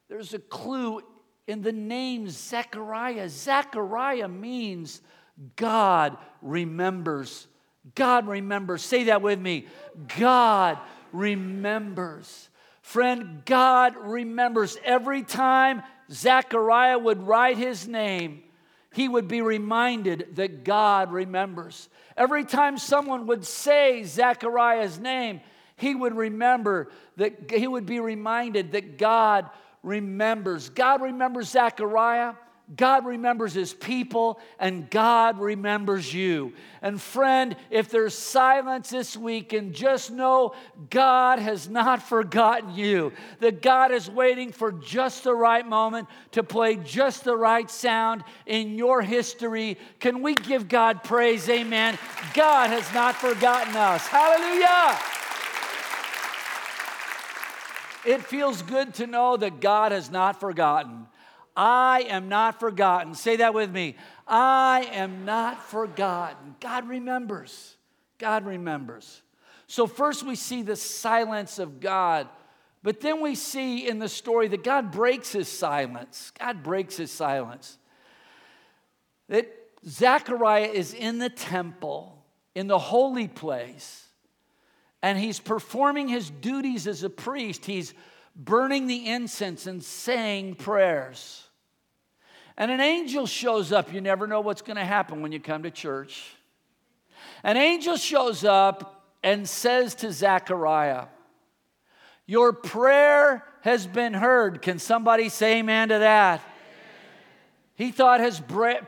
There's 0.09 0.33
a 0.33 0.39
clue 0.39 1.01
in 1.47 1.61
the 1.61 1.71
name 1.71 2.29
Zechariah. 2.29 3.29
Zechariah 3.29 4.27
means 4.27 5.01
God 5.55 6.17
remembers. 6.41 7.47
God 7.95 8.27
remembers. 8.27 8.81
Say 8.81 9.05
that 9.05 9.21
with 9.21 9.39
me. 9.39 9.67
God 10.17 10.77
remembers. 11.11 12.49
Friend, 12.83 13.41
God 13.45 13.95
remembers. 13.97 14.77
Every 14.83 15.23
time 15.23 15.81
Zechariah 16.11 16.99
would 16.99 17.23
write 17.23 17.57
his 17.57 17.87
name, 17.87 18.43
he 18.91 19.07
would 19.07 19.27
be 19.27 19.41
reminded 19.41 20.35
that 20.35 20.63
God 20.65 21.11
remembers. 21.11 21.89
Every 22.15 22.43
time 22.43 22.77
someone 22.77 23.25
would 23.27 23.45
say 23.45 24.03
Zechariah's 24.03 24.99
name, 24.99 25.39
he 25.77 25.95
would 25.95 26.13
remember 26.13 26.91
that 27.15 27.49
he 27.49 27.67
would 27.67 27.85
be 27.85 28.01
reminded 28.01 28.73
that 28.73 28.97
God 28.97 29.49
remembers. 29.81 30.69
God 30.69 31.01
remembers 31.01 31.49
Zechariah. 31.49 32.33
God 32.75 33.05
remembers 33.05 33.53
his 33.53 33.73
people 33.73 34.39
and 34.57 34.89
God 34.89 35.39
remembers 35.39 36.13
you. 36.13 36.53
And 36.81 36.99
friend, 36.99 37.57
if 37.69 37.89
there's 37.89 38.17
silence 38.17 38.89
this 38.89 39.17
week, 39.17 39.51
and 39.51 39.73
just 39.73 40.11
know 40.11 40.55
God 40.89 41.39
has 41.39 41.67
not 41.67 42.01
forgotten 42.07 42.73
you, 42.73 43.11
that 43.39 43.61
God 43.61 43.91
is 43.91 44.09
waiting 44.09 44.51
for 44.51 44.71
just 44.71 45.25
the 45.25 45.35
right 45.35 45.67
moment 45.67 46.07
to 46.31 46.43
play 46.43 46.77
just 46.77 47.25
the 47.25 47.35
right 47.35 47.69
sound 47.69 48.23
in 48.45 48.77
your 48.77 49.01
history. 49.01 49.77
Can 49.99 50.21
we 50.21 50.33
give 50.33 50.69
God 50.69 51.03
praise? 51.03 51.49
Amen. 51.49 51.97
God 52.33 52.69
has 52.69 52.91
not 52.93 53.15
forgotten 53.15 53.75
us. 53.75 54.07
Hallelujah. 54.07 54.97
It 58.05 58.23
feels 58.23 58.61
good 58.61 58.93
to 58.95 59.07
know 59.07 59.37
that 59.37 59.59
God 59.59 59.91
has 59.91 60.09
not 60.09 60.39
forgotten. 60.39 61.07
I 61.55 62.05
am 62.09 62.29
not 62.29 62.59
forgotten. 62.59 63.13
Say 63.15 63.37
that 63.37 63.53
with 63.53 63.71
me. 63.71 63.95
I 64.27 64.89
am 64.91 65.25
not 65.25 65.61
forgotten. 65.63 66.55
God 66.59 66.87
remembers. 66.87 67.77
God 68.17 68.45
remembers. 68.45 69.21
So, 69.67 69.87
first 69.87 70.23
we 70.23 70.35
see 70.35 70.61
the 70.61 70.75
silence 70.75 71.59
of 71.59 71.79
God, 71.79 72.27
but 72.81 73.01
then 73.01 73.21
we 73.21 73.35
see 73.35 73.87
in 73.87 73.99
the 73.99 74.09
story 74.09 74.47
that 74.49 74.63
God 74.63 74.91
breaks 74.91 75.31
his 75.31 75.47
silence. 75.47 76.31
God 76.37 76.63
breaks 76.63 76.97
his 76.97 77.11
silence. 77.11 77.77
That 79.29 79.49
Zechariah 79.87 80.67
is 80.67 80.93
in 80.93 81.19
the 81.19 81.29
temple, 81.29 82.23
in 82.55 82.67
the 82.67 82.79
holy 82.79 83.27
place, 83.27 84.07
and 85.01 85.17
he's 85.17 85.39
performing 85.39 86.07
his 86.07 86.29
duties 86.29 86.87
as 86.87 87.03
a 87.03 87.09
priest. 87.09 87.65
He's 87.65 87.93
burning 88.35 88.87
the 88.87 89.07
incense 89.09 89.67
and 89.67 89.83
saying 89.83 90.55
prayers. 90.55 91.42
And 92.57 92.69
an 92.69 92.81
angel 92.81 93.25
shows 93.25 93.71
up. 93.71 93.93
You 93.93 94.01
never 94.01 94.27
know 94.27 94.41
what's 94.41 94.61
going 94.61 94.77
to 94.77 94.85
happen 94.85 95.21
when 95.21 95.31
you 95.31 95.39
come 95.39 95.63
to 95.63 95.71
church. 95.71 96.35
An 97.43 97.57
angel 97.57 97.97
shows 97.97 98.43
up 98.43 99.03
and 99.23 99.47
says 99.47 99.95
to 99.95 100.11
Zechariah, 100.11 101.05
Your 102.25 102.53
prayer 102.53 103.43
has 103.61 103.87
been 103.87 104.13
heard. 104.13 104.61
Can 104.61 104.79
somebody 104.79 105.29
say 105.29 105.59
amen 105.59 105.89
to 105.89 105.99
that? 105.99 106.41
He 107.75 107.91
thought 107.91 108.19
his 108.19 108.39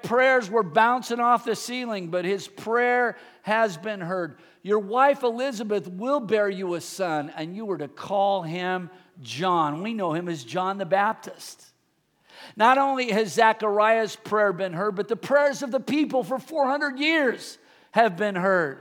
prayers 0.03 0.49
were 0.49 0.63
bouncing 0.63 1.19
off 1.19 1.43
the 1.43 1.55
ceiling, 1.55 2.09
but 2.09 2.23
his 2.23 2.47
prayer 2.47 3.17
has 3.41 3.77
been 3.77 3.99
heard. 3.99 4.37
Your 4.61 4.79
wife 4.79 5.23
Elizabeth 5.23 5.87
will 5.87 6.19
bear 6.19 6.49
you 6.49 6.75
a 6.75 6.81
son, 6.81 7.31
and 7.35 7.55
you 7.55 7.65
were 7.65 7.79
to 7.79 7.87
call 7.87 8.43
him 8.43 8.91
John. 9.21 9.81
We 9.81 9.93
know 9.93 10.13
him 10.13 10.29
as 10.29 10.43
John 10.43 10.77
the 10.77 10.85
Baptist. 10.85 11.65
Not 12.55 12.77
only 12.77 13.11
has 13.11 13.33
Zechariah's 13.33 14.15
prayer 14.15 14.53
been 14.53 14.73
heard, 14.73 14.95
but 14.95 15.07
the 15.07 15.15
prayers 15.15 15.61
of 15.61 15.71
the 15.71 15.79
people 15.79 16.23
for 16.23 16.39
400 16.39 16.99
years 16.99 17.57
have 17.91 18.17
been 18.17 18.35
heard. 18.35 18.79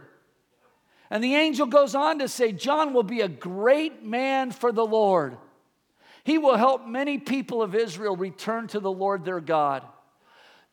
And 1.10 1.22
the 1.22 1.34
angel 1.34 1.66
goes 1.66 1.94
on 1.94 2.18
to 2.18 2.28
say, 2.28 2.52
John 2.52 2.92
will 2.92 3.02
be 3.02 3.20
a 3.20 3.28
great 3.28 4.04
man 4.04 4.50
for 4.50 4.72
the 4.72 4.86
Lord. 4.86 5.36
He 6.24 6.38
will 6.38 6.56
help 6.56 6.86
many 6.86 7.18
people 7.18 7.62
of 7.62 7.74
Israel 7.74 8.16
return 8.16 8.66
to 8.68 8.80
the 8.80 8.90
Lord 8.90 9.24
their 9.24 9.40
God. 9.40 9.82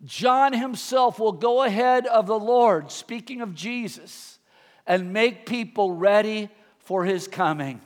John 0.03 0.53
himself 0.53 1.19
will 1.19 1.33
go 1.33 1.63
ahead 1.63 2.07
of 2.07 2.25
the 2.25 2.39
Lord, 2.39 2.89
speaking 2.89 3.41
of 3.41 3.53
Jesus, 3.53 4.39
and 4.87 5.13
make 5.13 5.45
people 5.45 5.91
ready 5.91 6.49
for 6.79 7.05
his 7.05 7.27
coming. 7.27 7.81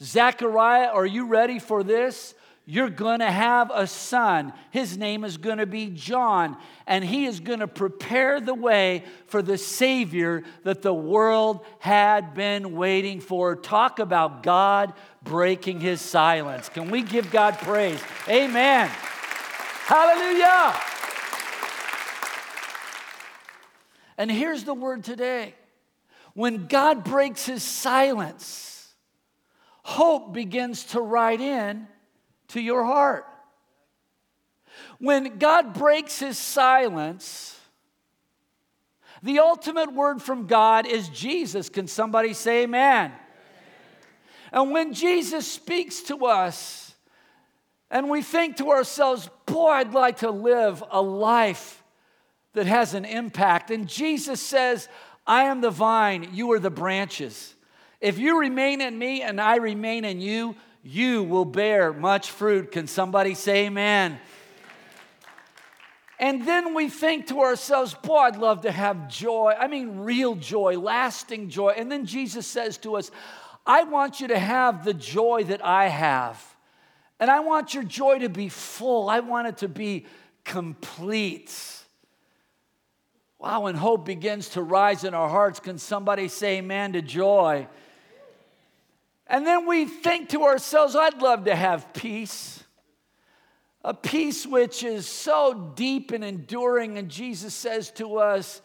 Zechariah, 0.00 0.88
are 0.88 1.06
you 1.06 1.26
ready 1.26 1.58
for 1.58 1.82
this? 1.82 2.34
You're 2.66 2.88
going 2.88 3.18
to 3.18 3.30
have 3.30 3.70
a 3.74 3.86
son. 3.86 4.54
His 4.70 4.96
name 4.96 5.22
is 5.22 5.36
going 5.36 5.58
to 5.58 5.66
be 5.66 5.90
John, 5.90 6.56
and 6.86 7.04
he 7.04 7.26
is 7.26 7.40
going 7.40 7.58
to 7.58 7.68
prepare 7.68 8.40
the 8.40 8.54
way 8.54 9.04
for 9.26 9.42
the 9.42 9.58
Savior 9.58 10.44
that 10.62 10.80
the 10.80 10.94
world 10.94 11.60
had 11.78 12.32
been 12.32 12.74
waiting 12.74 13.20
for. 13.20 13.54
Talk 13.54 13.98
about 13.98 14.42
God 14.42 14.94
breaking 15.22 15.80
his 15.80 16.00
silence. 16.00 16.70
Can 16.70 16.90
we 16.90 17.02
give 17.02 17.30
God 17.30 17.58
praise? 17.58 18.00
Amen. 18.28 18.88
Hallelujah. 18.88 20.74
And 24.16 24.30
here's 24.30 24.64
the 24.64 24.74
word 24.74 25.04
today 25.04 25.54
when 26.32 26.66
God 26.66 27.04
breaks 27.04 27.44
his 27.44 27.62
silence, 27.62 28.94
hope 29.82 30.32
begins 30.32 30.84
to 30.84 31.02
ride 31.02 31.42
in 31.42 31.88
to 32.54 32.60
your 32.60 32.84
heart. 32.84 33.26
When 34.98 35.38
God 35.38 35.74
breaks 35.74 36.20
his 36.20 36.38
silence, 36.38 37.60
the 39.22 39.40
ultimate 39.40 39.92
word 39.92 40.22
from 40.22 40.46
God 40.46 40.86
is 40.86 41.08
Jesus. 41.08 41.68
Can 41.68 41.88
somebody 41.88 42.32
say 42.32 42.62
amen? 42.62 43.06
amen? 43.06 43.18
And 44.52 44.70
when 44.70 44.94
Jesus 44.94 45.50
speaks 45.50 46.00
to 46.02 46.26
us, 46.26 46.94
and 47.90 48.08
we 48.08 48.22
think 48.22 48.56
to 48.58 48.70
ourselves, 48.70 49.28
boy, 49.46 49.70
I'd 49.70 49.92
like 49.92 50.18
to 50.18 50.30
live 50.30 50.82
a 50.90 51.02
life 51.02 51.82
that 52.52 52.66
has 52.66 52.94
an 52.94 53.04
impact. 53.04 53.72
And 53.72 53.88
Jesus 53.88 54.40
says, 54.40 54.88
I 55.26 55.44
am 55.44 55.60
the 55.60 55.70
vine, 55.70 56.30
you 56.32 56.52
are 56.52 56.60
the 56.60 56.70
branches. 56.70 57.54
If 58.00 58.18
you 58.18 58.38
remain 58.38 58.80
in 58.80 58.96
me 58.96 59.22
and 59.22 59.40
I 59.40 59.56
remain 59.56 60.04
in 60.04 60.20
you, 60.20 60.54
you 60.84 61.22
will 61.22 61.46
bear 61.46 61.94
much 61.94 62.30
fruit. 62.30 62.70
Can 62.70 62.86
somebody 62.86 63.34
say 63.34 63.66
amen? 63.66 64.20
And 66.20 66.46
then 66.46 66.74
we 66.74 66.90
think 66.90 67.26
to 67.28 67.40
ourselves, 67.40 67.94
boy, 67.94 68.18
I'd 68.18 68.36
love 68.36 68.60
to 68.62 68.70
have 68.70 69.08
joy. 69.08 69.54
I 69.58 69.66
mean, 69.66 70.00
real 70.00 70.34
joy, 70.34 70.78
lasting 70.78 71.48
joy. 71.48 71.70
And 71.70 71.90
then 71.90 72.04
Jesus 72.04 72.46
says 72.46 72.76
to 72.78 72.96
us, 72.96 73.10
I 73.66 73.84
want 73.84 74.20
you 74.20 74.28
to 74.28 74.38
have 74.38 74.84
the 74.84 74.94
joy 74.94 75.44
that 75.44 75.64
I 75.64 75.88
have. 75.88 76.54
And 77.18 77.30
I 77.30 77.40
want 77.40 77.72
your 77.72 77.82
joy 77.82 78.18
to 78.18 78.28
be 78.28 78.50
full. 78.50 79.08
I 79.08 79.20
want 79.20 79.48
it 79.48 79.56
to 79.58 79.68
be 79.68 80.04
complete. 80.44 81.56
Wow, 83.38 83.62
when 83.62 83.74
hope 83.74 84.04
begins 84.04 84.50
to 84.50 84.62
rise 84.62 85.04
in 85.04 85.14
our 85.14 85.28
hearts, 85.28 85.60
can 85.60 85.78
somebody 85.78 86.28
say 86.28 86.58
amen 86.58 86.92
to 86.92 87.02
joy? 87.02 87.66
And 89.26 89.46
then 89.46 89.66
we 89.66 89.86
think 89.86 90.30
to 90.30 90.44
ourselves, 90.44 90.94
I'd 90.94 91.22
love 91.22 91.44
to 91.44 91.54
have 91.54 91.92
peace. 91.94 92.62
A 93.82 93.94
peace 93.94 94.46
which 94.46 94.82
is 94.82 95.06
so 95.06 95.72
deep 95.74 96.10
and 96.10 96.24
enduring. 96.24 96.98
And 96.98 97.08
Jesus 97.08 97.54
says 97.54 97.90
to 97.92 98.18
us, 98.18 98.60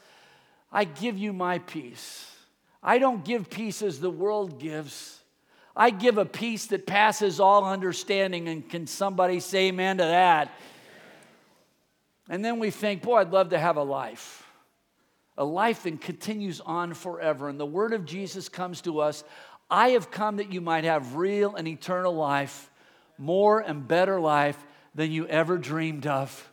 I 0.71 0.83
give 0.83 1.17
you 1.17 1.33
my 1.33 1.59
peace. 1.59 2.25
I 2.81 2.99
don't 2.99 3.25
give 3.25 3.49
peace 3.49 3.81
as 3.81 3.99
the 3.99 4.09
world 4.09 4.59
gives. 4.59 5.19
I 5.75 5.89
give 5.89 6.17
a 6.17 6.25
peace 6.25 6.67
that 6.67 6.85
passes 6.85 7.39
all 7.39 7.65
understanding. 7.65 8.47
And 8.47 8.67
can 8.67 8.87
somebody 8.87 9.39
say 9.39 9.67
amen 9.67 9.97
to 9.97 10.03
that? 10.03 10.51
And 12.29 12.43
then 12.45 12.59
we 12.59 12.69
think, 12.69 13.01
boy, 13.01 13.17
I'd 13.17 13.31
love 13.31 13.49
to 13.49 13.59
have 13.59 13.77
a 13.77 13.83
life 13.83 14.45
a 15.39 15.45
life 15.45 15.83
that 15.83 16.01
continues 16.01 16.59
on 16.59 16.93
forever. 16.93 17.47
And 17.47 17.57
the 17.57 17.65
word 17.65 17.93
of 17.93 18.03
Jesus 18.03 18.49
comes 18.49 18.81
to 18.81 18.99
us 18.99 19.23
I 19.69 19.89
have 19.89 20.09
come 20.09 20.37
that 20.37 20.51
you 20.51 20.61
might 20.61 20.83
have 20.83 21.15
real 21.15 21.55
and 21.55 21.67
eternal 21.67 22.13
life, 22.13 22.69
more 23.17 23.59
and 23.59 23.87
better 23.87 24.19
life 24.19 24.57
than 24.95 25.11
you 25.11 25.27
ever 25.27 25.57
dreamed 25.57 26.07
of. 26.07 26.49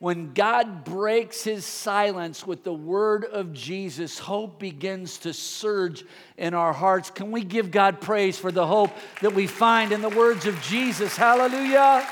When 0.00 0.32
God 0.32 0.84
breaks 0.84 1.42
his 1.42 1.64
silence 1.64 2.46
with 2.46 2.62
the 2.62 2.72
word 2.72 3.24
of 3.24 3.52
Jesus, 3.52 4.18
hope 4.18 4.60
begins 4.60 5.18
to 5.18 5.32
surge 5.32 6.04
in 6.36 6.54
our 6.54 6.72
hearts. 6.72 7.10
Can 7.10 7.32
we 7.32 7.42
give 7.42 7.72
God 7.72 8.00
praise 8.00 8.38
for 8.38 8.52
the 8.52 8.66
hope 8.66 8.92
that 9.22 9.34
we 9.34 9.48
find 9.48 9.90
in 9.90 10.00
the 10.00 10.08
words 10.08 10.46
of 10.46 10.60
Jesus? 10.62 11.16
Hallelujah. 11.16 12.06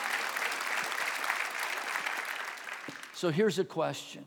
So 3.14 3.30
here's 3.30 3.60
a 3.60 3.64
question 3.64 4.24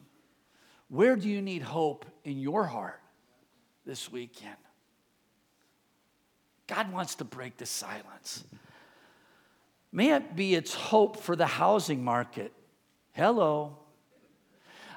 Where 0.87 1.17
do 1.17 1.27
you 1.27 1.41
need 1.41 1.61
hope 1.61 2.05
in 2.23 2.39
your 2.39 2.63
heart 2.63 3.01
this 3.85 4.09
weekend? 4.09 4.55
God 6.69 6.93
wants 6.93 7.15
to 7.15 7.25
break 7.25 7.57
the 7.57 7.65
silence. 7.65 8.43
May 9.91 10.13
it 10.13 10.35
be 10.35 10.53
its 10.53 10.73
hope 10.73 11.17
for 11.17 11.35
the 11.35 11.47
housing 11.47 12.03
market. 12.03 12.53
Hello. 13.13 13.75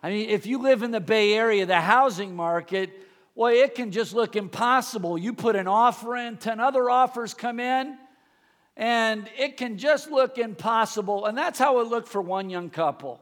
I 0.03 0.11
mean, 0.11 0.29
if 0.29 0.45
you 0.45 0.59
live 0.59 0.83
in 0.83 0.91
the 0.91 1.01
Bay 1.01 1.33
Area, 1.33 1.65
the 1.65 1.81
housing 1.81 2.37
market, 2.37 2.91
well, 3.35 3.55
it 3.55 3.75
can 3.75 3.91
just 3.91 4.13
look 4.13 4.37
impossible. 4.37 5.17
You 5.17 5.33
put 5.33 5.57
an 5.57 5.67
offer 5.67 6.15
in, 6.17 6.37
10 6.37 6.61
other 6.61 6.91
offers 6.91 7.33
come 7.33 7.59
in, 7.59 7.97
and 8.77 9.27
it 9.39 9.57
can 9.57 9.79
just 9.79 10.11
look 10.11 10.37
impossible. 10.37 11.25
And 11.25 11.39
that's 11.39 11.59
how 11.59 11.81
it 11.81 11.87
looked 11.87 12.09
for 12.09 12.21
one 12.21 12.51
young 12.51 12.69
couple. 12.69 13.19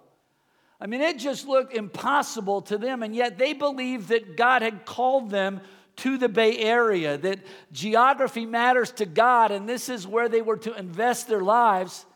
I 0.81 0.87
mean, 0.87 1.03
it 1.03 1.19
just 1.19 1.47
looked 1.47 1.73
impossible 1.73 2.63
to 2.63 2.79
them, 2.79 3.05
and 3.05 3.15
yet 3.15 3.39
they 3.39 3.53
believed 3.53 4.09
that 4.09 4.37
God 4.37 4.63
had 4.63 4.85
called 4.85 5.31
them 5.31 5.61
to 6.01 6.17
the 6.17 6.29
Bay 6.29 6.57
Area, 6.59 7.19
that 7.19 7.41
geography 7.73 8.47
matters 8.47 8.91
to 8.93 9.07
God, 9.07 9.51
and 9.51 9.69
this 9.69 9.89
is 9.89 10.07
where 10.07 10.29
they 10.29 10.41
were 10.41 10.57
to 10.59 10.75
invest 10.75 11.29
their 11.29 11.43
lives. 11.43 12.07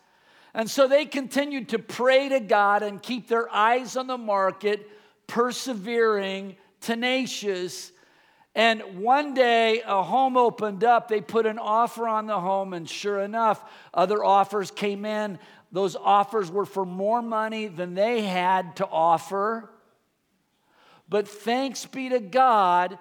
And 0.54 0.70
so 0.70 0.88
they 0.88 1.04
continued 1.04 1.68
to 1.70 1.78
pray 1.78 2.30
to 2.30 2.40
God 2.40 2.82
and 2.82 3.02
keep 3.02 3.28
their 3.28 3.52
eyes 3.52 3.96
on 3.96 4.06
the 4.06 4.16
market, 4.16 4.88
persevering, 5.26 6.56
tenacious. 6.80 7.92
And 8.54 9.02
one 9.02 9.34
day 9.34 9.82
a 9.84 10.02
home 10.02 10.38
opened 10.38 10.82
up. 10.82 11.08
They 11.08 11.20
put 11.20 11.44
an 11.44 11.58
offer 11.58 12.08
on 12.08 12.26
the 12.26 12.40
home, 12.40 12.72
and 12.72 12.88
sure 12.88 13.20
enough, 13.20 13.62
other 13.92 14.24
offers 14.24 14.70
came 14.70 15.04
in. 15.04 15.38
Those 15.72 15.94
offers 15.94 16.50
were 16.50 16.66
for 16.66 16.86
more 16.86 17.20
money 17.20 17.66
than 17.66 17.94
they 17.94 18.22
had 18.22 18.76
to 18.76 18.86
offer. 18.86 19.68
But 21.06 21.28
thanks 21.28 21.84
be 21.84 22.08
to 22.08 22.20
God 22.20 22.98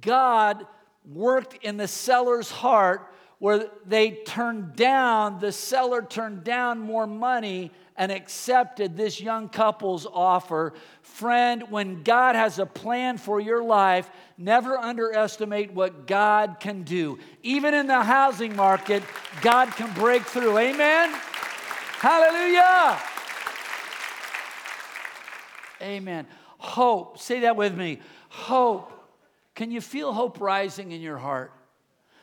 God 0.00 0.66
worked 1.04 1.62
in 1.64 1.76
the 1.76 1.88
seller's 1.88 2.50
heart 2.50 3.06
where 3.40 3.70
they 3.86 4.10
turned 4.10 4.76
down, 4.76 5.40
the 5.40 5.50
seller 5.50 6.02
turned 6.02 6.44
down 6.44 6.78
more 6.78 7.06
money 7.06 7.70
and 7.96 8.12
accepted 8.12 8.98
this 8.98 9.18
young 9.18 9.48
couple's 9.48 10.06
offer. 10.06 10.74
Friend, 11.00 11.64
when 11.70 12.02
God 12.02 12.34
has 12.34 12.58
a 12.58 12.66
plan 12.66 13.16
for 13.16 13.40
your 13.40 13.62
life, 13.64 14.10
never 14.36 14.76
underestimate 14.76 15.72
what 15.72 16.06
God 16.06 16.56
can 16.60 16.82
do. 16.82 17.18
Even 17.42 17.72
in 17.72 17.86
the 17.86 18.02
housing 18.02 18.54
market, 18.54 19.02
God 19.40 19.70
can 19.70 19.92
break 19.94 20.22
through. 20.22 20.58
Amen? 20.58 21.10
Hallelujah! 21.98 23.00
Amen. 25.80 26.26
Hope. 26.58 27.18
Say 27.18 27.40
that 27.40 27.56
with 27.56 27.74
me. 27.74 28.00
Hope 28.28 28.99
can 29.60 29.70
you 29.70 29.82
feel 29.82 30.14
hope 30.14 30.40
rising 30.40 30.90
in 30.90 31.02
your 31.02 31.18
heart? 31.18 31.52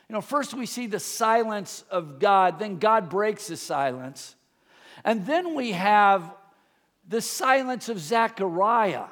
You 0.09 0.13
know, 0.13 0.21
first 0.21 0.55
we 0.55 0.65
see 0.65 0.87
the 0.87 0.99
silence 0.99 1.83
of 1.91 2.17
God, 2.17 2.57
then 2.57 2.79
God 2.79 3.09
breaks 3.09 3.45
the 3.45 3.57
silence. 3.57 4.35
And 5.05 5.23
then 5.23 5.53
we 5.53 5.73
have 5.73 6.33
the 7.07 7.21
silence 7.21 7.89
of 7.89 7.99
Zechariah. 7.99 9.05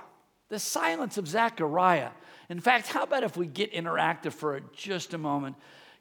The 0.50 0.58
silence 0.58 1.20
of 1.20 1.28
Zechariah. 1.28 2.10
In 2.50 2.60
fact, 2.60 2.88
how 2.88 3.04
about 3.04 3.22
if 3.22 3.38
we 3.38 3.46
get 3.46 3.72
interactive 3.72 4.34
for 4.34 4.60
just 4.76 5.14
a 5.14 5.20
moment? 5.20 5.56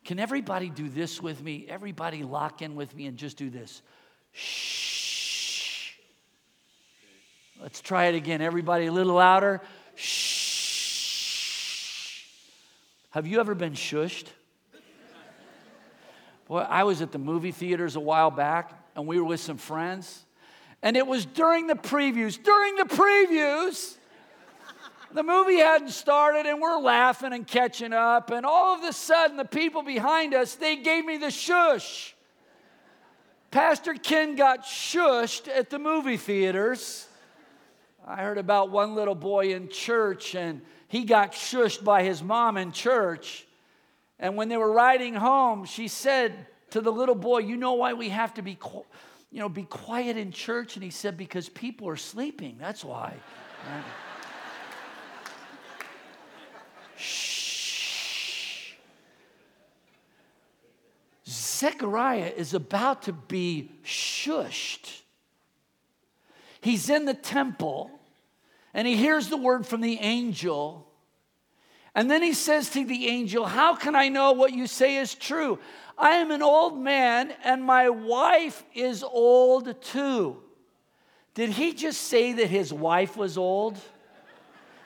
Can 0.06 0.18
everybody 0.18 0.70
do 0.70 0.88
this 0.88 1.20
with 1.20 1.42
me? 1.42 1.66
Everybody 1.68 2.22
lock 2.22 2.62
in 2.62 2.74
with 2.74 2.96
me 2.96 3.04
and 3.04 3.18
just 3.18 3.36
do 3.36 3.50
this. 3.50 3.82
Shh. 4.32 5.92
Let's 7.60 7.82
try 7.82 8.06
it 8.06 8.14
again. 8.14 8.40
Everybody 8.40 8.86
a 8.86 8.92
little 8.92 9.16
louder. 9.16 9.60
Shh. 9.94 10.43
Have 13.14 13.28
you 13.28 13.38
ever 13.38 13.54
been 13.54 13.74
shushed? 13.74 14.26
Boy, 16.48 16.58
I 16.58 16.82
was 16.82 17.00
at 17.00 17.12
the 17.12 17.18
movie 17.18 17.52
theaters 17.52 17.94
a 17.94 18.00
while 18.00 18.32
back 18.32 18.72
and 18.96 19.06
we 19.06 19.20
were 19.20 19.24
with 19.24 19.38
some 19.38 19.56
friends. 19.56 20.24
And 20.82 20.96
it 20.96 21.06
was 21.06 21.24
during 21.24 21.68
the 21.68 21.76
previews, 21.76 22.42
during 22.42 22.74
the 22.74 22.82
previews, 22.82 23.94
the 25.12 25.22
movie 25.22 25.58
hadn't 25.58 25.90
started 25.90 26.46
and 26.46 26.60
we're 26.60 26.80
laughing 26.80 27.32
and 27.32 27.46
catching 27.46 27.92
up. 27.92 28.32
And 28.32 28.44
all 28.44 28.74
of 28.74 28.82
a 28.82 28.92
sudden, 28.92 29.36
the 29.36 29.44
people 29.44 29.82
behind 29.82 30.34
us, 30.34 30.56
they 30.56 30.74
gave 30.74 31.04
me 31.04 31.16
the 31.16 31.30
shush. 31.30 32.16
Pastor 33.52 33.94
Ken 33.94 34.34
got 34.34 34.64
shushed 34.64 35.46
at 35.46 35.70
the 35.70 35.78
movie 35.78 36.16
theaters. 36.16 37.06
I 38.04 38.16
heard 38.22 38.38
about 38.38 38.70
one 38.70 38.96
little 38.96 39.14
boy 39.14 39.54
in 39.54 39.68
church 39.68 40.34
and 40.34 40.62
he 40.88 41.04
got 41.04 41.32
shushed 41.32 41.82
by 41.84 42.02
his 42.02 42.22
mom 42.22 42.56
in 42.56 42.72
church. 42.72 43.46
And 44.18 44.36
when 44.36 44.48
they 44.48 44.56
were 44.56 44.72
riding 44.72 45.14
home, 45.14 45.64
she 45.64 45.88
said 45.88 46.46
to 46.70 46.80
the 46.80 46.92
little 46.92 47.14
boy, 47.14 47.38
You 47.38 47.56
know 47.56 47.74
why 47.74 47.94
we 47.94 48.10
have 48.10 48.34
to 48.34 48.42
be, 48.42 48.58
you 49.30 49.40
know, 49.40 49.48
be 49.48 49.64
quiet 49.64 50.16
in 50.16 50.30
church? 50.30 50.76
And 50.76 50.84
he 50.84 50.90
said, 50.90 51.16
Because 51.16 51.48
people 51.48 51.88
are 51.88 51.96
sleeping. 51.96 52.56
That's 52.58 52.84
why. 52.84 53.14
Shh. 56.96 58.72
Zechariah 61.28 62.32
is 62.36 62.54
about 62.54 63.02
to 63.02 63.12
be 63.12 63.70
shushed. 63.84 65.00
He's 66.60 66.88
in 66.88 67.04
the 67.04 67.14
temple 67.14 67.90
and 68.74 68.86
he 68.86 68.96
hears 68.96 69.28
the 69.28 69.36
word 69.36 69.66
from 69.66 69.80
the 69.80 69.98
angel. 70.00 70.86
And 71.94 72.10
then 72.10 72.22
he 72.22 72.32
says 72.32 72.70
to 72.70 72.84
the 72.84 73.06
angel, 73.06 73.46
How 73.46 73.76
can 73.76 73.94
I 73.94 74.08
know 74.08 74.32
what 74.32 74.52
you 74.52 74.66
say 74.66 74.96
is 74.96 75.14
true? 75.14 75.60
I 75.96 76.16
am 76.16 76.32
an 76.32 76.42
old 76.42 76.76
man 76.76 77.32
and 77.44 77.62
my 77.62 77.88
wife 77.88 78.64
is 78.74 79.04
old 79.04 79.80
too. 79.80 80.38
Did 81.34 81.50
he 81.50 81.72
just 81.72 82.00
say 82.02 82.32
that 82.32 82.50
his 82.50 82.72
wife 82.72 83.16
was 83.16 83.38
old? 83.38 83.78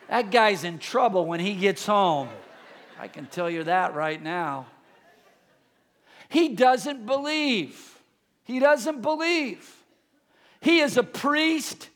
That 0.09 0.31
guy's 0.31 0.65
in 0.65 0.79
trouble 0.79 1.25
when 1.25 1.41
he 1.41 1.55
gets 1.55 1.87
home. 1.87 2.29
I 2.99 3.09
can 3.09 3.27
tell 3.27 3.49
you 3.49 3.65
that 3.65 3.95
right 3.95 4.23
now. 4.23 4.67
He 6.29 6.51
doesn't 6.51 7.07
believe. 7.07 7.99
He 8.45 8.59
doesn't 8.59 9.01
believe. 9.01 9.75
He 10.61 10.81
is 10.81 10.97
a 10.97 11.03
priest 11.03 11.89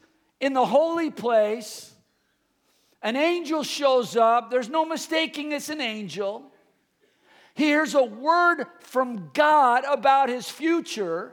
in 0.43 0.55
the 0.55 0.67
holy 0.67 1.09
place, 1.09 1.95
an 3.01 3.15
angel 3.15 3.63
shows 3.63 4.17
up. 4.17 4.51
There's 4.51 4.69
no 4.69 4.85
mistaking 4.85 5.53
it's 5.53 5.69
an 5.69 5.81
angel. 5.81 6.51
He 7.55 7.67
hears 7.67 7.95
a 7.95 8.03
word 8.03 8.67
from 8.81 9.31
God 9.35 9.85
about 9.89 10.29
his 10.29 10.49
future, 10.49 11.33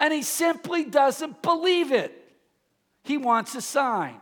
and 0.00 0.12
he 0.12 0.22
simply 0.22 0.84
doesn't 0.84 1.42
believe 1.42 1.92
it. 1.92 2.20
He 3.04 3.18
wants 3.18 3.54
a 3.54 3.62
sign. 3.62 4.16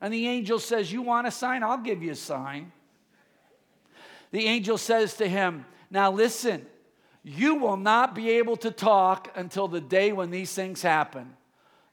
And 0.00 0.12
the 0.12 0.26
angel 0.26 0.58
says, 0.58 0.90
You 0.90 1.02
want 1.02 1.28
a 1.28 1.30
sign? 1.30 1.62
I'll 1.62 1.78
give 1.78 2.02
you 2.02 2.10
a 2.10 2.16
sign. 2.16 2.72
The 4.32 4.46
angel 4.46 4.78
says 4.78 5.14
to 5.18 5.28
him, 5.28 5.64
Now 5.92 6.10
listen, 6.10 6.66
you 7.22 7.54
will 7.54 7.76
not 7.76 8.16
be 8.16 8.30
able 8.30 8.56
to 8.56 8.72
talk 8.72 9.30
until 9.36 9.68
the 9.68 9.80
day 9.80 10.12
when 10.12 10.32
these 10.32 10.52
things 10.52 10.82
happen. 10.82 11.36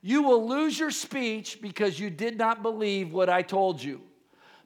You 0.02 0.24
will 0.24 0.48
lose 0.48 0.80
your 0.80 0.92
speech 0.92 1.60
because 1.62 2.00
you 2.00 2.10
did 2.10 2.38
not 2.38 2.62
believe 2.62 3.12
what 3.12 3.30
I 3.30 3.42
told 3.42 3.84
you. 3.84 4.02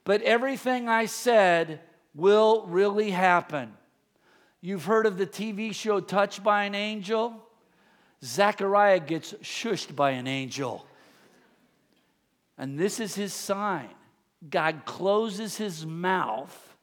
But 0.03 0.21
everything 0.21 0.87
I 0.87 1.05
said 1.05 1.79
will 2.13 2.65
really 2.67 3.11
happen. 3.11 3.73
You've 4.61 4.85
heard 4.85 5.05
of 5.05 5.17
the 5.17 5.25
TV 5.25 5.73
show 5.73 5.99
Touched 5.99 6.43
by 6.43 6.65
an 6.65 6.75
Angel? 6.75 7.41
Zechariah 8.23 8.99
gets 9.01 9.33
shushed 9.41 9.95
by 9.95 10.11
an 10.11 10.27
angel. 10.27 10.85
And 12.57 12.79
this 12.79 12.99
is 12.99 13.15
his 13.15 13.33
sign. 13.33 13.89
God 14.49 14.83
closes 14.85 15.57
his 15.57 15.85
mouth 15.85 16.75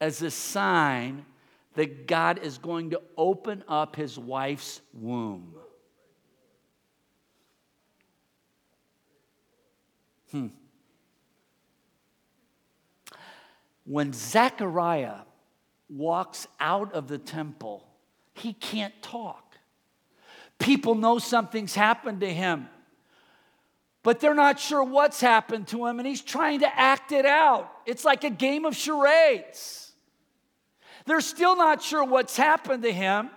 as 0.00 0.22
a 0.22 0.30
sign 0.30 1.26
that 1.74 2.06
God 2.06 2.38
is 2.38 2.58
going 2.58 2.90
to 2.90 3.02
open 3.16 3.62
up 3.68 3.96
his 3.96 4.18
wife's 4.18 4.80
womb. 4.94 5.54
Hmm. 10.30 10.48
When 13.84 14.12
Zechariah 14.12 15.22
walks 15.88 16.46
out 16.60 16.92
of 16.92 17.08
the 17.08 17.18
temple, 17.18 17.86
he 18.34 18.52
can't 18.52 18.94
talk. 19.02 19.56
People 20.58 20.94
know 20.94 21.18
something's 21.18 21.74
happened 21.74 22.20
to 22.20 22.32
him, 22.32 22.68
but 24.02 24.20
they're 24.20 24.34
not 24.34 24.60
sure 24.60 24.84
what's 24.84 25.20
happened 25.20 25.66
to 25.68 25.86
him, 25.86 25.98
and 25.98 26.06
he's 26.06 26.20
trying 26.20 26.60
to 26.60 26.78
act 26.78 27.12
it 27.12 27.26
out. 27.26 27.70
It's 27.86 28.04
like 28.04 28.24
a 28.24 28.30
game 28.30 28.64
of 28.64 28.76
charades. 28.76 29.92
They're 31.06 31.20
still 31.20 31.56
not 31.56 31.82
sure 31.82 32.04
what's 32.04 32.36
happened 32.36 32.82
to 32.84 32.92
him, 32.92 33.30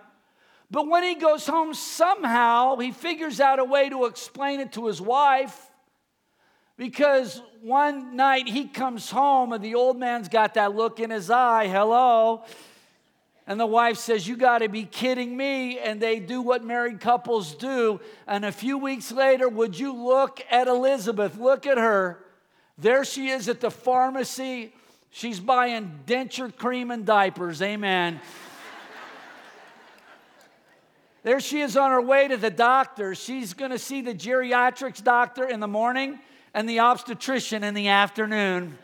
but 0.70 0.88
when 0.88 1.04
he 1.04 1.16
goes 1.16 1.48
home, 1.48 1.74
somehow 1.74 2.78
he 2.78 2.92
figures 2.92 3.40
out 3.40 3.60
a 3.60 3.64
way 3.64 3.90
to 3.90 4.06
explain 4.06 4.60
it 4.60 4.74
to 4.74 4.88
his 4.88 5.02
wife. 5.02 5.72
Because 6.78 7.42
one 7.62 8.16
night 8.16 8.48
he 8.48 8.66
comes 8.66 9.10
home 9.10 9.54
and 9.54 9.64
the 9.64 9.76
old 9.76 9.98
man's 9.98 10.28
got 10.28 10.56
that 10.56 10.76
look 10.76 11.00
in 11.00 11.12
his 11.12 11.30
eye, 11.30 11.68
hello. 11.68 12.44
And 13.46 13.60
the 13.60 13.66
wife 13.66 13.98
says, 13.98 14.28
You 14.28 14.38
got 14.38 14.60
to 14.60 14.70
be 14.70 14.84
kidding 14.84 15.36
me. 15.36 15.78
And 15.80 16.02
they 16.02 16.20
do 16.20 16.42
what 16.42 16.64
married 16.64 17.00
couples 17.00 17.54
do. 17.56 18.00
And 18.26 18.46
a 18.46 18.52
few 18.52 18.78
weeks 18.78 19.12
later, 19.12 19.50
would 19.50 19.78
you 19.78 19.94
look 19.94 20.42
at 20.50 20.68
Elizabeth? 20.68 21.38
Look 21.38 21.68
at 21.68 21.78
her. 21.78 22.20
There 22.78 23.04
she 23.04 23.30
is 23.30 23.50
at 23.50 23.60
the 23.60 23.70
pharmacy. 23.70 24.74
She's 25.12 25.40
buying 25.40 26.00
denture 26.08 26.56
cream 26.56 26.90
and 26.90 27.06
diapers. 27.06 27.62
Amen. 27.62 28.20
there 31.24 31.40
she 31.40 31.62
is 31.62 31.78
on 31.78 31.92
her 31.92 32.02
way 32.02 32.30
to 32.30 32.38
the 32.38 32.50
doctor. 32.50 33.14
She's 33.14 33.54
going 33.54 33.72
to 33.72 33.78
see 33.78 34.02
the 34.02 34.16
geriatrics 34.16 35.04
doctor 35.04 35.48
in 35.48 35.60
the 35.60 35.68
morning 35.68 36.18
and 36.54 36.70
the 36.70 36.80
obstetrician 36.80 37.64
in 37.64 37.74
the 37.74 37.88
afternoon. 37.88 38.78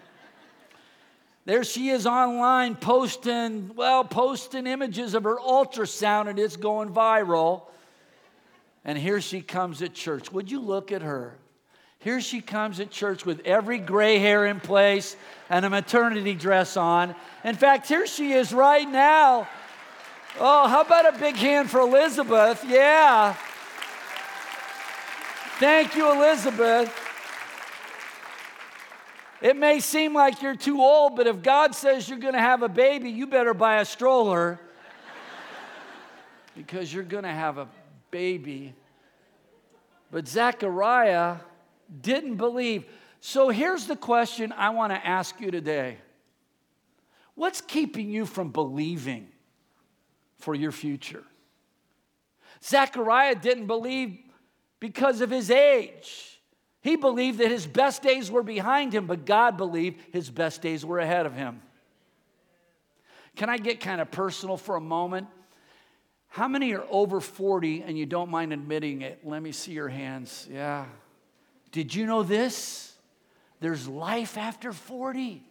There 1.45 1.63
she 1.63 1.89
is 1.89 2.05
online 2.05 2.75
posting, 2.75 3.71
well, 3.75 4.03
posting 4.03 4.67
images 4.67 5.13
of 5.13 5.23
her 5.23 5.37
ultrasound, 5.37 6.27
and 6.27 6.37
it's 6.37 6.57
going 6.57 6.89
viral. 6.89 7.63
And 8.85 8.97
here 8.97 9.21
she 9.21 9.41
comes 9.41 9.81
at 9.81 9.93
church. 9.93 10.31
Would 10.31 10.51
you 10.51 10.59
look 10.59 10.91
at 10.91 11.01
her? 11.01 11.35
Here 11.99 12.21
she 12.21 12.39
comes 12.39 12.79
at 12.79 12.91
church 12.91 13.25
with 13.25 13.41
every 13.45 13.77
gray 13.77 14.19
hair 14.19 14.45
in 14.45 14.59
place 14.59 15.17
and 15.49 15.65
a 15.65 15.69
maternity 15.69 16.33
dress 16.33 16.77
on. 16.77 17.13
In 17.43 17.55
fact, 17.55 17.87
here 17.87 18.07
she 18.07 18.31
is 18.31 18.53
right 18.53 18.87
now. 18.87 19.47
Oh, 20.39 20.67
how 20.67 20.81
about 20.81 21.13
a 21.13 21.19
big 21.19 21.35
hand 21.35 21.69
for 21.69 21.81
Elizabeth? 21.81 22.63
Yeah. 22.67 23.35
Thank 25.59 25.95
you, 25.95 26.09
Elizabeth. 26.11 27.08
It 29.41 29.55
may 29.55 29.79
seem 29.79 30.13
like 30.13 30.41
you're 30.41 30.55
too 30.55 30.81
old, 30.81 31.15
but 31.15 31.25
if 31.25 31.41
God 31.41 31.73
says 31.73 32.09
you're 32.09 32.19
going 32.19 32.33
to 32.33 32.41
have 32.41 32.61
a 32.61 32.69
baby, 32.69 33.09
you 33.09 33.25
better 33.25 33.53
buy 33.53 33.79
a 33.79 33.85
stroller 33.85 34.59
because 36.57 36.93
you're 36.93 37.03
going 37.03 37.23
to 37.23 37.29
have 37.29 37.57
a 37.57 37.67
baby. 38.11 38.73
But 40.11 40.27
Zechariah 40.27 41.37
didn't 42.01 42.35
believe. 42.35 42.85
So 43.21 43.49
here's 43.49 43.87
the 43.87 43.95
question 43.95 44.51
I 44.51 44.71
want 44.71 44.91
to 44.91 45.07
ask 45.07 45.39
you 45.39 45.51
today 45.51 45.97
What's 47.35 47.61
keeping 47.61 48.09
you 48.09 48.25
from 48.25 48.51
believing 48.51 49.29
for 50.39 50.53
your 50.53 50.73
future? 50.73 51.23
Zechariah 52.61 53.35
didn't 53.35 53.67
believe 53.67 54.17
because 54.81 55.21
of 55.21 55.29
his 55.29 55.49
age. 55.49 56.38
He 56.81 56.95
believed 56.95 57.39
that 57.39 57.51
his 57.51 57.67
best 57.67 58.01
days 58.01 58.31
were 58.31 58.43
behind 58.43 58.93
him, 58.93 59.05
but 59.05 59.25
God 59.25 59.57
believed 59.57 59.99
his 60.13 60.29
best 60.29 60.61
days 60.61 60.85
were 60.85 60.99
ahead 60.99 61.25
of 61.25 61.33
him. 61.33 61.61
Can 63.35 63.49
I 63.49 63.57
get 63.57 63.79
kind 63.79 64.01
of 64.01 64.11
personal 64.11 64.57
for 64.57 64.75
a 64.75 64.81
moment? 64.81 65.27
How 66.29 66.47
many 66.47 66.73
are 66.73 66.85
over 66.89 67.19
40 67.19 67.83
and 67.83 67.97
you 67.97 68.05
don't 68.05 68.29
mind 68.29 68.53
admitting 68.53 69.01
it? 69.01 69.19
Let 69.23 69.41
me 69.41 69.51
see 69.51 69.71
your 69.71 69.89
hands. 69.89 70.47
Yeah. 70.51 70.85
Did 71.71 71.93
you 71.93 72.05
know 72.05 72.23
this? 72.23 72.93
There's 73.59 73.87
life 73.87 74.37
after 74.37 74.71
40. 74.71 75.43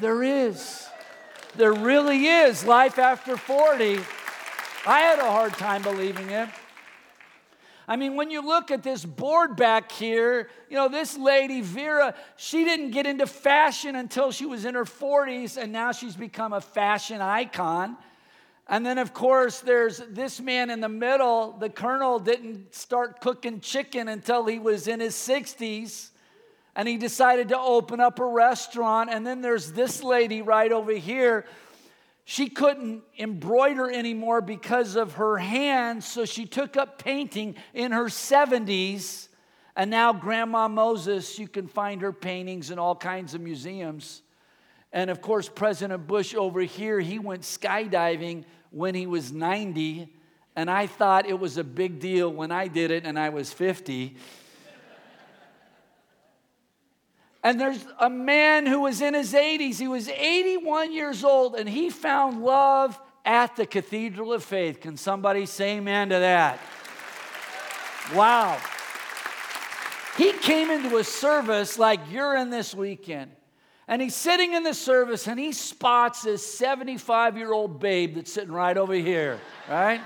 There 0.00 0.22
is. 0.22 0.88
There 1.56 1.72
really 1.72 2.26
is 2.26 2.64
life 2.64 2.98
after 2.98 3.36
40. 3.36 4.00
I 4.86 4.98
had 5.00 5.18
a 5.18 5.30
hard 5.30 5.52
time 5.54 5.82
believing 5.82 6.30
it. 6.30 6.48
I 7.90 7.96
mean, 7.96 8.16
when 8.16 8.30
you 8.30 8.46
look 8.46 8.70
at 8.70 8.82
this 8.82 9.02
board 9.02 9.56
back 9.56 9.90
here, 9.90 10.50
you 10.68 10.76
know, 10.76 10.90
this 10.90 11.16
lady, 11.16 11.62
Vera, 11.62 12.14
she 12.36 12.62
didn't 12.62 12.90
get 12.90 13.06
into 13.06 13.26
fashion 13.26 13.96
until 13.96 14.30
she 14.30 14.44
was 14.44 14.66
in 14.66 14.74
her 14.74 14.84
40s, 14.84 15.56
and 15.56 15.72
now 15.72 15.92
she's 15.92 16.14
become 16.14 16.52
a 16.52 16.60
fashion 16.60 17.22
icon. 17.22 17.96
And 18.68 18.84
then, 18.84 18.98
of 18.98 19.14
course, 19.14 19.60
there's 19.60 20.02
this 20.10 20.38
man 20.38 20.68
in 20.68 20.80
the 20.80 20.88
middle. 20.90 21.52
The 21.52 21.70
colonel 21.70 22.18
didn't 22.18 22.74
start 22.74 23.22
cooking 23.22 23.60
chicken 23.60 24.08
until 24.08 24.44
he 24.44 24.58
was 24.58 24.86
in 24.86 25.00
his 25.00 25.14
60s. 25.14 26.10
And 26.76 26.86
he 26.86 26.98
decided 26.98 27.48
to 27.48 27.58
open 27.58 28.00
up 28.00 28.20
a 28.20 28.26
restaurant. 28.26 29.08
And 29.10 29.26
then 29.26 29.40
there's 29.40 29.72
this 29.72 30.02
lady 30.02 30.42
right 30.42 30.70
over 30.70 30.92
here 30.92 31.46
she 32.30 32.50
couldn't 32.50 33.02
embroider 33.18 33.90
anymore 33.90 34.42
because 34.42 34.96
of 34.96 35.14
her 35.14 35.38
hands, 35.38 36.06
so 36.06 36.26
she 36.26 36.44
took 36.44 36.76
up 36.76 37.02
painting 37.02 37.54
in 37.72 37.92
her 37.92 38.04
70s. 38.04 39.28
And 39.74 39.90
now, 39.90 40.12
Grandma 40.12 40.68
Moses, 40.68 41.38
you 41.38 41.48
can 41.48 41.66
find 41.66 42.02
her 42.02 42.12
paintings 42.12 42.70
in 42.70 42.78
all 42.78 42.94
kinds 42.94 43.32
of 43.32 43.40
museums. 43.40 44.20
And 44.92 45.08
of 45.08 45.22
course, 45.22 45.48
President 45.48 46.06
Bush 46.06 46.34
over 46.34 46.60
here, 46.60 47.00
he 47.00 47.18
went 47.18 47.44
skydiving 47.44 48.44
when 48.72 48.94
he 48.94 49.06
was 49.06 49.32
90. 49.32 50.14
And 50.54 50.70
I 50.70 50.86
thought 50.86 51.26
it 51.26 51.40
was 51.40 51.56
a 51.56 51.64
big 51.64 51.98
deal 51.98 52.30
when 52.30 52.52
I 52.52 52.68
did 52.68 52.90
it 52.90 53.06
and 53.06 53.18
I 53.18 53.30
was 53.30 53.54
50. 53.54 54.16
And 57.42 57.60
there's 57.60 57.84
a 58.00 58.10
man 58.10 58.66
who 58.66 58.80
was 58.80 59.00
in 59.00 59.14
his 59.14 59.32
80s. 59.32 59.78
He 59.78 59.88
was 59.88 60.08
81 60.08 60.92
years 60.92 61.22
old 61.22 61.54
and 61.54 61.68
he 61.68 61.88
found 61.88 62.42
love 62.42 62.98
at 63.24 63.56
the 63.56 63.66
Cathedral 63.66 64.32
of 64.32 64.42
Faith. 64.42 64.80
Can 64.80 64.96
somebody 64.96 65.46
say 65.46 65.76
amen 65.76 66.08
to 66.08 66.18
that? 66.18 66.58
Wow. 68.14 68.58
He 70.16 70.32
came 70.32 70.70
into 70.70 70.96
a 70.96 71.04
service 71.04 71.78
like 71.78 72.00
you're 72.10 72.36
in 72.36 72.50
this 72.50 72.74
weekend. 72.74 73.30
And 73.86 74.02
he's 74.02 74.16
sitting 74.16 74.52
in 74.52 74.64
the 74.64 74.74
service 74.74 75.28
and 75.28 75.38
he 75.38 75.52
spots 75.52 76.22
this 76.22 76.44
75 76.58 77.38
year 77.38 77.52
old 77.52 77.80
babe 77.80 78.16
that's 78.16 78.32
sitting 78.32 78.52
right 78.52 78.76
over 78.76 78.94
here, 78.94 79.40
right? 79.68 80.00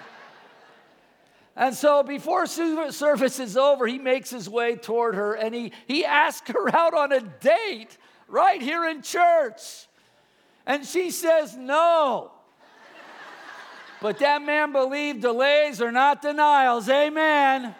And 1.55 1.75
so 1.75 2.03
before 2.03 2.47
service 2.47 3.38
is 3.38 3.57
over, 3.57 3.87
he 3.87 3.99
makes 3.99 4.31
his 4.31 4.49
way 4.49 4.77
toward 4.77 5.15
her 5.15 5.35
and 5.35 5.55
he, 5.55 5.73
he 5.87 6.05
asks 6.05 6.51
her 6.51 6.75
out 6.75 6.95
on 6.95 7.12
a 7.12 7.21
date 7.21 7.99
right 8.29 8.61
here 8.61 8.87
in 8.87 9.03
church. 9.03 9.87
And 10.67 10.87
she 10.87 11.11
says 11.11 11.57
no. 11.57 12.31
but 14.01 14.19
that 14.21 14.43
man 14.43 14.73
believed 14.73 15.21
delays 15.21 15.83
are 15.83 15.93
not 15.93 16.23
denials. 16.23 16.88
Amen. 16.88 17.75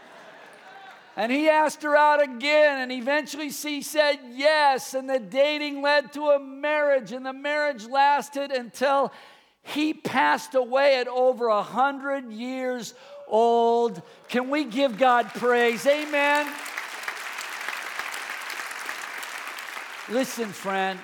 And 1.15 1.31
he 1.31 1.49
asked 1.49 1.83
her 1.83 1.95
out 1.95 2.23
again, 2.23 2.81
and 2.81 2.91
eventually 2.91 3.51
she 3.51 3.83
said 3.83 4.19
yes. 4.33 4.95
And 4.95 5.09
the 5.09 5.19
dating 5.19 5.83
led 5.83 6.13
to 6.15 6.31
a 6.31 6.39
marriage, 6.39 7.13
and 7.13 7.25
the 7.27 7.35
marriage 7.35 7.87
lasted 7.87 8.51
until 8.51 9.13
he 9.63 9.93
passed 9.93 10.55
away 10.55 10.99
at 10.99 11.09
over 11.09 11.49
a 11.49 11.63
hundred 11.63 12.33
years 12.33 12.95
old. 13.33 14.01
Can 14.29 14.51
we 14.51 14.65
give 14.65 14.97
God 14.97 15.27
praise? 15.35 15.85
Amen. 15.87 16.47
Listen, 20.09 20.49
friend, 20.49 21.01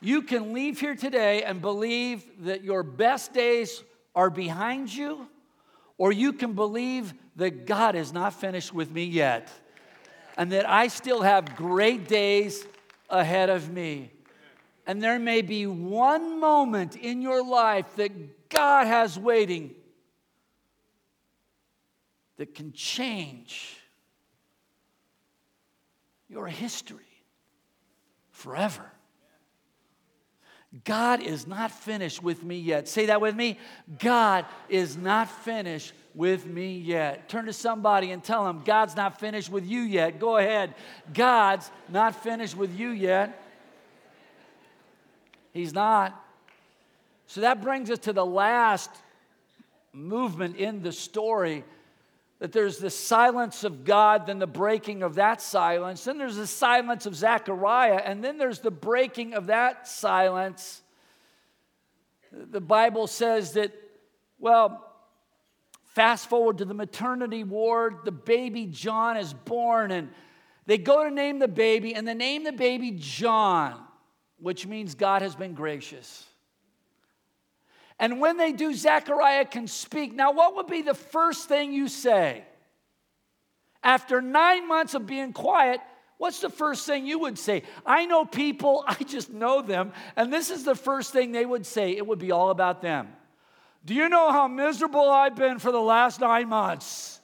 you 0.00 0.22
can 0.22 0.52
leave 0.52 0.78
here 0.78 0.94
today 0.94 1.42
and 1.42 1.60
believe 1.60 2.24
that 2.44 2.62
your 2.62 2.84
best 2.84 3.32
days 3.32 3.82
are 4.14 4.30
behind 4.30 4.94
you, 4.94 5.26
or 5.96 6.12
you 6.12 6.32
can 6.32 6.52
believe 6.52 7.14
that 7.36 7.66
God 7.66 7.96
is 7.96 8.12
not 8.12 8.34
finished 8.34 8.72
with 8.72 8.92
me 8.92 9.04
yet 9.04 9.50
and 10.38 10.52
that 10.52 10.68
I 10.68 10.86
still 10.86 11.22
have 11.22 11.56
great 11.56 12.06
days 12.06 12.64
ahead 13.10 13.50
of 13.50 13.70
me. 13.70 14.12
And 14.86 15.02
there 15.02 15.18
may 15.18 15.42
be 15.42 15.66
one 15.66 16.38
moment 16.38 16.94
in 16.94 17.20
your 17.20 17.44
life 17.44 17.86
that 17.96 18.48
God 18.48 18.86
has 18.86 19.18
waiting 19.18 19.74
that 22.38 22.54
can 22.54 22.72
change 22.72 23.76
your 26.28 26.46
history 26.46 27.02
forever. 28.30 28.90
God 30.84 31.22
is 31.22 31.46
not 31.46 31.70
finished 31.70 32.22
with 32.22 32.44
me 32.44 32.58
yet. 32.58 32.88
Say 32.88 33.06
that 33.06 33.20
with 33.20 33.34
me. 33.34 33.58
God 33.98 34.44
is 34.68 34.96
not 34.96 35.30
finished 35.30 35.92
with 36.14 36.46
me 36.46 36.78
yet. 36.78 37.28
Turn 37.28 37.46
to 37.46 37.52
somebody 37.52 38.10
and 38.10 38.22
tell 38.22 38.44
them, 38.44 38.62
God's 38.64 38.94
not 38.94 39.18
finished 39.18 39.50
with 39.50 39.66
you 39.66 39.80
yet. 39.80 40.20
Go 40.20 40.36
ahead. 40.36 40.74
God's 41.14 41.70
not 41.88 42.22
finished 42.22 42.56
with 42.56 42.78
you 42.78 42.90
yet. 42.90 43.42
He's 45.52 45.72
not. 45.72 46.22
So 47.26 47.40
that 47.40 47.62
brings 47.62 47.90
us 47.90 48.00
to 48.00 48.12
the 48.12 48.26
last 48.26 48.90
movement 49.92 50.56
in 50.56 50.82
the 50.82 50.92
story 50.92 51.64
that 52.38 52.52
there's 52.52 52.78
the 52.78 52.90
silence 52.90 53.64
of 53.64 53.84
God, 53.84 54.26
then 54.26 54.38
the 54.38 54.46
breaking 54.46 55.02
of 55.02 55.16
that 55.16 55.42
silence, 55.42 56.04
then 56.04 56.18
there's 56.18 56.36
the 56.36 56.46
silence 56.46 57.04
of 57.04 57.16
Zechariah, 57.16 58.00
and 58.04 58.22
then 58.22 58.38
there's 58.38 58.60
the 58.60 58.70
breaking 58.70 59.34
of 59.34 59.46
that 59.46 59.88
silence. 59.88 60.82
The 62.32 62.60
Bible 62.60 63.08
says 63.08 63.54
that, 63.54 63.72
well, 64.38 64.84
fast 65.86 66.28
forward 66.28 66.58
to 66.58 66.64
the 66.64 66.74
maternity 66.74 67.42
ward, 67.42 68.04
the 68.04 68.12
baby 68.12 68.66
John 68.66 69.16
is 69.16 69.32
born, 69.32 69.90
and 69.90 70.10
they 70.66 70.78
go 70.78 71.02
to 71.02 71.10
name 71.10 71.40
the 71.40 71.48
baby, 71.48 71.94
and 71.94 72.06
they 72.06 72.14
name 72.14 72.44
the 72.44 72.52
baby 72.52 72.92
John, 72.92 73.82
which 74.38 74.64
means 74.64 74.94
God 74.94 75.22
has 75.22 75.34
been 75.34 75.54
gracious. 75.54 76.27
And 77.98 78.20
when 78.20 78.36
they 78.36 78.52
do, 78.52 78.74
Zechariah 78.74 79.44
can 79.44 79.66
speak. 79.66 80.14
Now, 80.14 80.32
what 80.32 80.54
would 80.56 80.68
be 80.68 80.82
the 80.82 80.94
first 80.94 81.48
thing 81.48 81.72
you 81.72 81.88
say? 81.88 82.44
After 83.82 84.20
nine 84.20 84.68
months 84.68 84.94
of 84.94 85.06
being 85.06 85.32
quiet, 85.32 85.80
what's 86.18 86.40
the 86.40 86.50
first 86.50 86.86
thing 86.86 87.06
you 87.06 87.18
would 87.20 87.38
say? 87.38 87.64
I 87.84 88.06
know 88.06 88.24
people, 88.24 88.84
I 88.88 88.94
just 88.94 89.30
know 89.32 89.62
them, 89.62 89.92
and 90.16 90.32
this 90.32 90.50
is 90.50 90.64
the 90.64 90.74
first 90.74 91.12
thing 91.12 91.32
they 91.32 91.46
would 91.46 91.66
say. 91.66 91.96
It 91.96 92.06
would 92.06 92.18
be 92.18 92.30
all 92.30 92.50
about 92.50 92.82
them. 92.82 93.08
Do 93.84 93.94
you 93.94 94.08
know 94.08 94.30
how 94.32 94.48
miserable 94.48 95.08
I've 95.08 95.36
been 95.36 95.58
for 95.58 95.72
the 95.72 95.80
last 95.80 96.20
nine 96.20 96.48
months? 96.48 97.20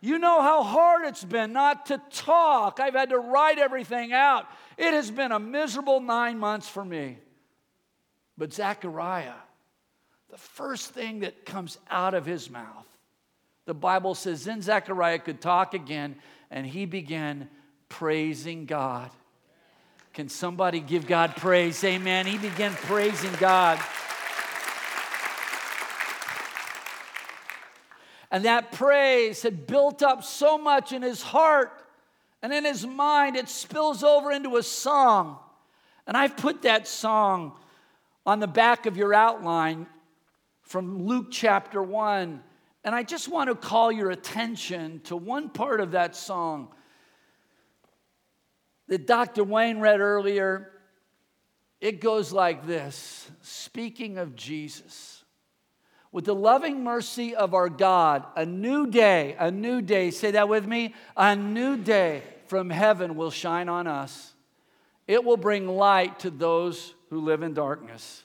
You 0.00 0.18
know 0.18 0.40
how 0.40 0.62
hard 0.62 1.04
it's 1.04 1.24
been 1.24 1.52
not 1.52 1.86
to 1.86 2.00
talk. 2.10 2.80
I've 2.80 2.94
had 2.94 3.10
to 3.10 3.18
write 3.18 3.58
everything 3.58 4.12
out. 4.12 4.46
It 4.78 4.94
has 4.94 5.10
been 5.10 5.30
a 5.30 5.38
miserable 5.38 6.00
nine 6.00 6.38
months 6.38 6.68
for 6.68 6.82
me. 6.82 7.18
But 8.38 8.54
Zechariah, 8.54 9.34
the 10.30 10.38
first 10.38 10.92
thing 10.92 11.20
that 11.20 11.44
comes 11.44 11.78
out 11.90 12.14
of 12.14 12.24
his 12.24 12.48
mouth, 12.48 12.86
the 13.66 13.74
Bible 13.74 14.14
says, 14.14 14.44
then 14.44 14.62
Zechariah 14.62 15.18
could 15.18 15.40
talk 15.40 15.74
again 15.74 16.16
and 16.50 16.64
he 16.64 16.86
began 16.86 17.48
praising 17.88 18.64
God. 18.64 19.10
Can 20.12 20.28
somebody 20.28 20.80
give 20.80 21.06
God 21.06 21.36
praise? 21.36 21.82
Amen. 21.84 22.26
He 22.26 22.38
began 22.38 22.72
praising 22.72 23.32
God. 23.38 23.78
And 28.30 28.44
that 28.44 28.70
praise 28.70 29.42
had 29.42 29.66
built 29.66 30.02
up 30.02 30.22
so 30.22 30.56
much 30.56 30.92
in 30.92 31.02
his 31.02 31.22
heart 31.22 31.72
and 32.42 32.52
in 32.52 32.64
his 32.64 32.86
mind, 32.86 33.36
it 33.36 33.48
spills 33.48 34.02
over 34.02 34.30
into 34.30 34.56
a 34.56 34.62
song. 34.62 35.38
And 36.06 36.16
I've 36.16 36.36
put 36.36 36.62
that 36.62 36.88
song 36.88 37.52
on 38.24 38.40
the 38.40 38.46
back 38.46 38.86
of 38.86 38.96
your 38.96 39.12
outline 39.12 39.86
from 40.70 41.04
Luke 41.04 41.26
chapter 41.32 41.82
1. 41.82 42.40
And 42.84 42.94
I 42.94 43.02
just 43.02 43.26
want 43.26 43.50
to 43.50 43.56
call 43.56 43.90
your 43.90 44.10
attention 44.10 45.00
to 45.04 45.16
one 45.16 45.48
part 45.48 45.80
of 45.80 45.90
that 45.90 46.14
song 46.14 46.68
that 48.86 49.04
Dr. 49.04 49.42
Wayne 49.42 49.80
read 49.80 49.98
earlier. 49.98 50.70
It 51.80 52.00
goes 52.00 52.32
like 52.32 52.68
this 52.68 53.28
Speaking 53.42 54.16
of 54.16 54.36
Jesus, 54.36 55.24
with 56.12 56.24
the 56.24 56.36
loving 56.36 56.84
mercy 56.84 57.34
of 57.34 57.52
our 57.52 57.68
God, 57.68 58.24
a 58.36 58.46
new 58.46 58.86
day, 58.86 59.34
a 59.40 59.50
new 59.50 59.82
day, 59.82 60.12
say 60.12 60.30
that 60.30 60.48
with 60.48 60.68
me, 60.68 60.94
a 61.16 61.34
new 61.34 61.76
day 61.78 62.22
from 62.46 62.70
heaven 62.70 63.16
will 63.16 63.32
shine 63.32 63.68
on 63.68 63.88
us. 63.88 64.34
It 65.08 65.24
will 65.24 65.36
bring 65.36 65.66
light 65.66 66.20
to 66.20 66.30
those 66.30 66.94
who 67.08 67.22
live 67.22 67.42
in 67.42 67.54
darkness. 67.54 68.22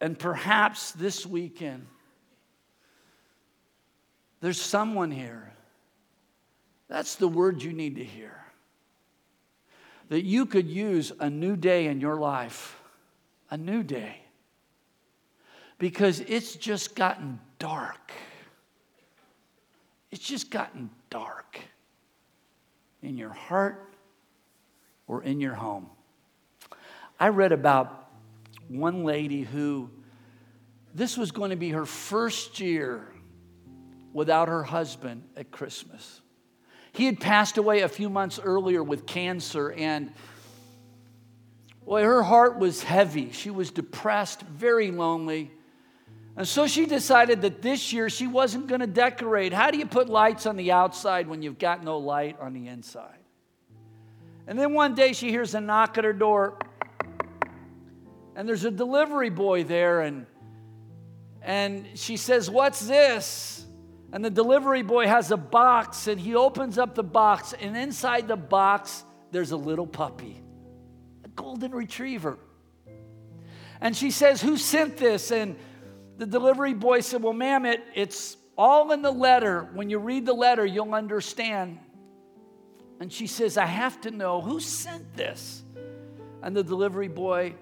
And 0.00 0.18
perhaps 0.18 0.92
this 0.92 1.26
weekend, 1.26 1.86
there's 4.40 4.60
someone 4.60 5.10
here. 5.10 5.52
That's 6.88 7.16
the 7.16 7.28
word 7.28 7.62
you 7.62 7.72
need 7.72 7.96
to 7.96 8.04
hear. 8.04 8.36
That 10.08 10.24
you 10.24 10.46
could 10.46 10.66
use 10.66 11.12
a 11.20 11.28
new 11.28 11.54
day 11.54 11.86
in 11.86 12.00
your 12.00 12.16
life, 12.16 12.80
a 13.50 13.56
new 13.56 13.82
day, 13.82 14.16
because 15.78 16.20
it's 16.20 16.56
just 16.56 16.96
gotten 16.96 17.38
dark. 17.58 18.12
It's 20.10 20.24
just 20.24 20.50
gotten 20.50 20.90
dark 21.10 21.60
in 23.02 23.16
your 23.16 23.30
heart 23.30 23.94
or 25.06 25.22
in 25.22 25.40
your 25.40 25.54
home. 25.54 25.86
I 27.20 27.28
read 27.28 27.52
about 27.52 27.99
one 28.70 29.02
lady 29.04 29.42
who 29.42 29.90
this 30.94 31.16
was 31.16 31.32
going 31.32 31.50
to 31.50 31.56
be 31.56 31.70
her 31.70 31.84
first 31.84 32.60
year 32.60 33.06
without 34.12 34.48
her 34.48 34.62
husband 34.62 35.24
at 35.36 35.50
Christmas. 35.50 36.20
He 36.92 37.06
had 37.06 37.20
passed 37.20 37.58
away 37.58 37.80
a 37.80 37.88
few 37.88 38.08
months 38.08 38.40
earlier 38.42 38.82
with 38.82 39.06
cancer, 39.06 39.72
and 39.72 40.12
boy, 41.84 42.02
her 42.02 42.22
heart 42.22 42.58
was 42.58 42.82
heavy. 42.82 43.32
She 43.32 43.50
was 43.50 43.70
depressed, 43.70 44.42
very 44.42 44.90
lonely. 44.90 45.50
And 46.36 46.46
so 46.46 46.66
she 46.66 46.86
decided 46.86 47.42
that 47.42 47.62
this 47.62 47.92
year 47.92 48.08
she 48.08 48.26
wasn't 48.26 48.68
going 48.68 48.80
to 48.80 48.86
decorate. 48.86 49.52
How 49.52 49.70
do 49.70 49.78
you 49.78 49.86
put 49.86 50.08
lights 50.08 50.46
on 50.46 50.56
the 50.56 50.72
outside 50.72 51.28
when 51.28 51.42
you've 51.42 51.58
got 51.58 51.84
no 51.84 51.98
light 51.98 52.36
on 52.40 52.52
the 52.52 52.68
inside? 52.68 53.18
And 54.46 54.58
then 54.58 54.74
one 54.74 54.94
day 54.94 55.12
she 55.12 55.30
hears 55.30 55.54
a 55.54 55.60
knock 55.60 55.98
at 55.98 56.04
her 56.04 56.12
door 56.12 56.56
and 58.40 58.48
there's 58.48 58.64
a 58.64 58.70
delivery 58.70 59.28
boy 59.28 59.64
there 59.64 60.00
and 60.00 60.24
and 61.42 61.86
she 61.94 62.16
says 62.16 62.48
what's 62.48 62.80
this? 62.80 63.66
And 64.14 64.24
the 64.24 64.30
delivery 64.30 64.80
boy 64.80 65.06
has 65.08 65.30
a 65.30 65.36
box 65.36 66.06
and 66.06 66.18
he 66.18 66.34
opens 66.34 66.78
up 66.78 66.94
the 66.94 67.02
box 67.02 67.52
and 67.60 67.76
inside 67.76 68.28
the 68.28 68.38
box 68.38 69.04
there's 69.30 69.50
a 69.50 69.58
little 69.58 69.86
puppy 69.86 70.42
a 71.22 71.28
golden 71.28 71.72
retriever. 71.72 72.38
And 73.78 73.94
she 73.94 74.10
says 74.10 74.40
who 74.40 74.56
sent 74.56 74.96
this? 74.96 75.30
And 75.30 75.56
the 76.16 76.24
delivery 76.24 76.72
boy 76.72 77.02
said 77.02 77.22
well 77.22 77.34
ma'am 77.34 77.66
it, 77.66 77.84
it's 77.94 78.38
all 78.56 78.92
in 78.92 79.02
the 79.02 79.12
letter. 79.12 79.68
When 79.74 79.90
you 79.90 79.98
read 79.98 80.24
the 80.24 80.32
letter 80.32 80.64
you'll 80.64 80.94
understand. 80.94 81.78
And 83.00 83.12
she 83.12 83.26
says 83.26 83.58
i 83.58 83.66
have 83.66 84.00
to 84.00 84.10
know 84.10 84.40
who 84.40 84.60
sent 84.60 85.14
this. 85.14 85.62
And 86.42 86.56
the 86.56 86.64
delivery 86.64 87.08
boy 87.08 87.54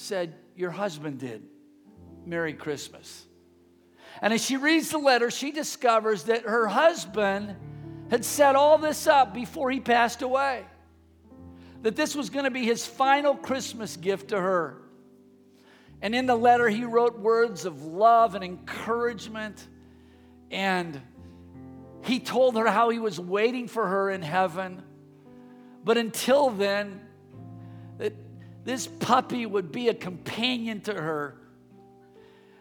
said, 0.00 0.34
Your 0.56 0.70
husband 0.70 1.18
did. 1.18 1.42
Merry 2.26 2.52
Christmas. 2.52 3.26
And 4.20 4.32
as 4.32 4.44
she 4.44 4.56
reads 4.56 4.90
the 4.90 4.98
letter, 4.98 5.30
she 5.30 5.52
discovers 5.52 6.24
that 6.24 6.42
her 6.42 6.66
husband 6.66 7.56
had 8.10 8.24
set 8.24 8.56
all 8.56 8.78
this 8.78 9.06
up 9.06 9.32
before 9.32 9.70
he 9.70 9.80
passed 9.80 10.22
away. 10.22 10.64
That 11.82 11.96
this 11.96 12.14
was 12.14 12.28
going 12.28 12.44
to 12.44 12.50
be 12.50 12.64
his 12.64 12.84
final 12.84 13.34
Christmas 13.34 13.96
gift 13.96 14.28
to 14.28 14.40
her. 14.40 14.82
And 16.02 16.14
in 16.14 16.26
the 16.26 16.36
letter, 16.36 16.68
he 16.68 16.84
wrote 16.84 17.18
words 17.18 17.64
of 17.64 17.82
love 17.84 18.34
and 18.34 18.42
encouragement. 18.42 19.66
And 20.50 21.00
he 22.02 22.18
told 22.18 22.56
her 22.56 22.66
how 22.66 22.90
he 22.90 22.98
was 22.98 23.20
waiting 23.20 23.68
for 23.68 23.86
her 23.86 24.10
in 24.10 24.22
heaven. 24.22 24.82
But 25.84 25.96
until 25.96 26.50
then, 26.50 27.00
this 28.64 28.86
puppy 28.86 29.46
would 29.46 29.72
be 29.72 29.88
a 29.88 29.94
companion 29.94 30.80
to 30.82 30.94
her. 30.94 31.36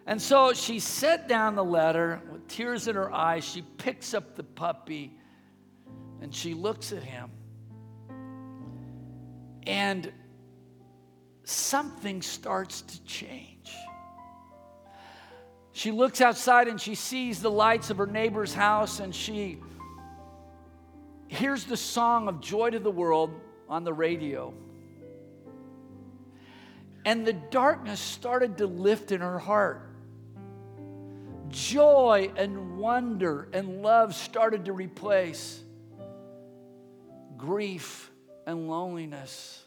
And 0.05 0.21
so 0.21 0.53
she 0.53 0.79
set 0.79 1.27
down 1.27 1.55
the 1.55 1.63
letter 1.63 2.21
with 2.31 2.47
tears 2.47 2.87
in 2.87 2.95
her 2.95 3.13
eyes. 3.13 3.43
She 3.43 3.61
picks 3.61 4.13
up 4.13 4.35
the 4.35 4.43
puppy 4.43 5.17
and 6.21 6.33
she 6.33 6.53
looks 6.53 6.91
at 6.91 7.03
him. 7.03 7.29
And 9.67 10.11
something 11.43 12.21
starts 12.21 12.81
to 12.81 13.03
change. 13.03 13.71
She 15.73 15.91
looks 15.91 16.21
outside 16.21 16.67
and 16.67 16.81
she 16.81 16.95
sees 16.95 17.41
the 17.41 17.51
lights 17.51 17.89
of 17.89 17.97
her 17.97 18.07
neighbor's 18.07 18.53
house 18.53 18.99
and 18.99 19.13
she 19.13 19.59
hears 21.27 21.65
the 21.65 21.77
song 21.77 22.27
of 22.27 22.41
Joy 22.41 22.71
to 22.71 22.79
the 22.79 22.91
World 22.91 23.31
on 23.67 23.83
the 23.83 23.93
radio. 23.93 24.53
And 27.05 27.25
the 27.25 27.33
darkness 27.33 27.99
started 27.99 28.57
to 28.57 28.67
lift 28.67 29.11
in 29.11 29.21
her 29.21 29.39
heart. 29.39 29.89
Joy 31.49 32.31
and 32.35 32.77
wonder 32.77 33.49
and 33.53 33.81
love 33.81 34.13
started 34.13 34.65
to 34.65 34.73
replace 34.73 35.63
grief 37.37 38.11
and 38.45 38.67
loneliness. 38.67 39.63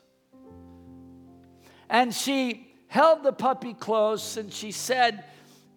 And 1.89 2.14
she 2.14 2.72
held 2.87 3.22
the 3.22 3.33
puppy 3.33 3.74
close 3.74 4.37
and 4.37 4.53
she 4.53 4.70
said, 4.70 5.24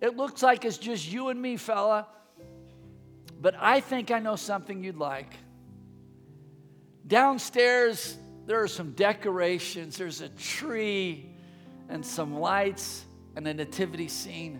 It 0.02 0.16
looks 0.16 0.44
like 0.44 0.66
it's 0.66 0.78
just 0.78 1.12
you 1.12 1.30
and 1.30 1.42
me, 1.42 1.58
fella, 1.58 2.08
but 3.42 3.56
I 3.60 3.80
think 3.80 4.12
I 4.12 4.20
know 4.20 4.36
something 4.36 4.84
you'd 4.84 4.98
like. 4.98 5.34
Downstairs 7.08 8.18
there 8.46 8.62
are 8.62 8.68
some 8.68 8.92
decorations, 8.92 9.98
there's 9.98 10.22
a 10.22 10.30
tree 10.30 11.35
and 11.90 12.06
some 12.06 12.40
lights 12.40 13.06
and 13.36 13.48
a 13.48 13.54
nativity 13.54 14.08
scene. 14.08 14.60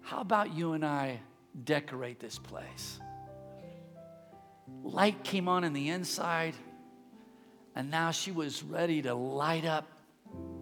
How 0.00 0.20
about 0.20 0.54
you 0.54 0.72
and 0.72 0.84
I 0.84 1.20
decorate 1.64 2.20
this 2.20 2.38
place? 2.38 3.00
Light 4.82 5.22
came 5.24 5.48
on 5.48 5.64
in 5.64 5.72
the 5.72 5.88
inside, 5.88 6.54
and 7.74 7.90
now 7.90 8.10
she 8.10 8.32
was 8.32 8.62
ready 8.62 9.02
to 9.02 9.14
light 9.14 9.64
up 9.64 9.86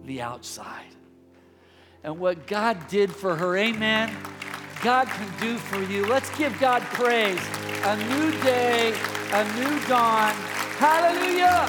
the 0.03 0.21
outside. 0.21 0.95
And 2.03 2.19
what 2.19 2.47
God 2.47 2.87
did 2.87 3.11
for 3.11 3.35
her, 3.35 3.57
amen, 3.57 4.15
God 4.81 5.07
can 5.07 5.39
do 5.39 5.57
for 5.57 5.81
you. 5.91 6.05
Let's 6.07 6.35
give 6.37 6.57
God 6.59 6.81
praise. 6.83 7.39
A 7.83 7.97
new 7.97 8.31
day, 8.41 8.93
a 9.33 9.43
new 9.55 9.87
dawn. 9.87 10.33
Hallelujah. 10.77 11.67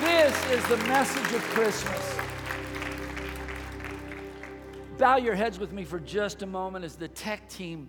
This 0.00 0.50
is 0.50 0.66
the 0.68 0.76
message 0.88 1.32
of 1.32 1.42
Christmas. 1.42 2.13
Bow 4.98 5.16
your 5.16 5.34
heads 5.34 5.58
with 5.58 5.72
me 5.72 5.82
for 5.82 5.98
just 5.98 6.42
a 6.42 6.46
moment 6.46 6.84
as 6.84 6.94
the 6.94 7.08
tech 7.08 7.48
team 7.48 7.88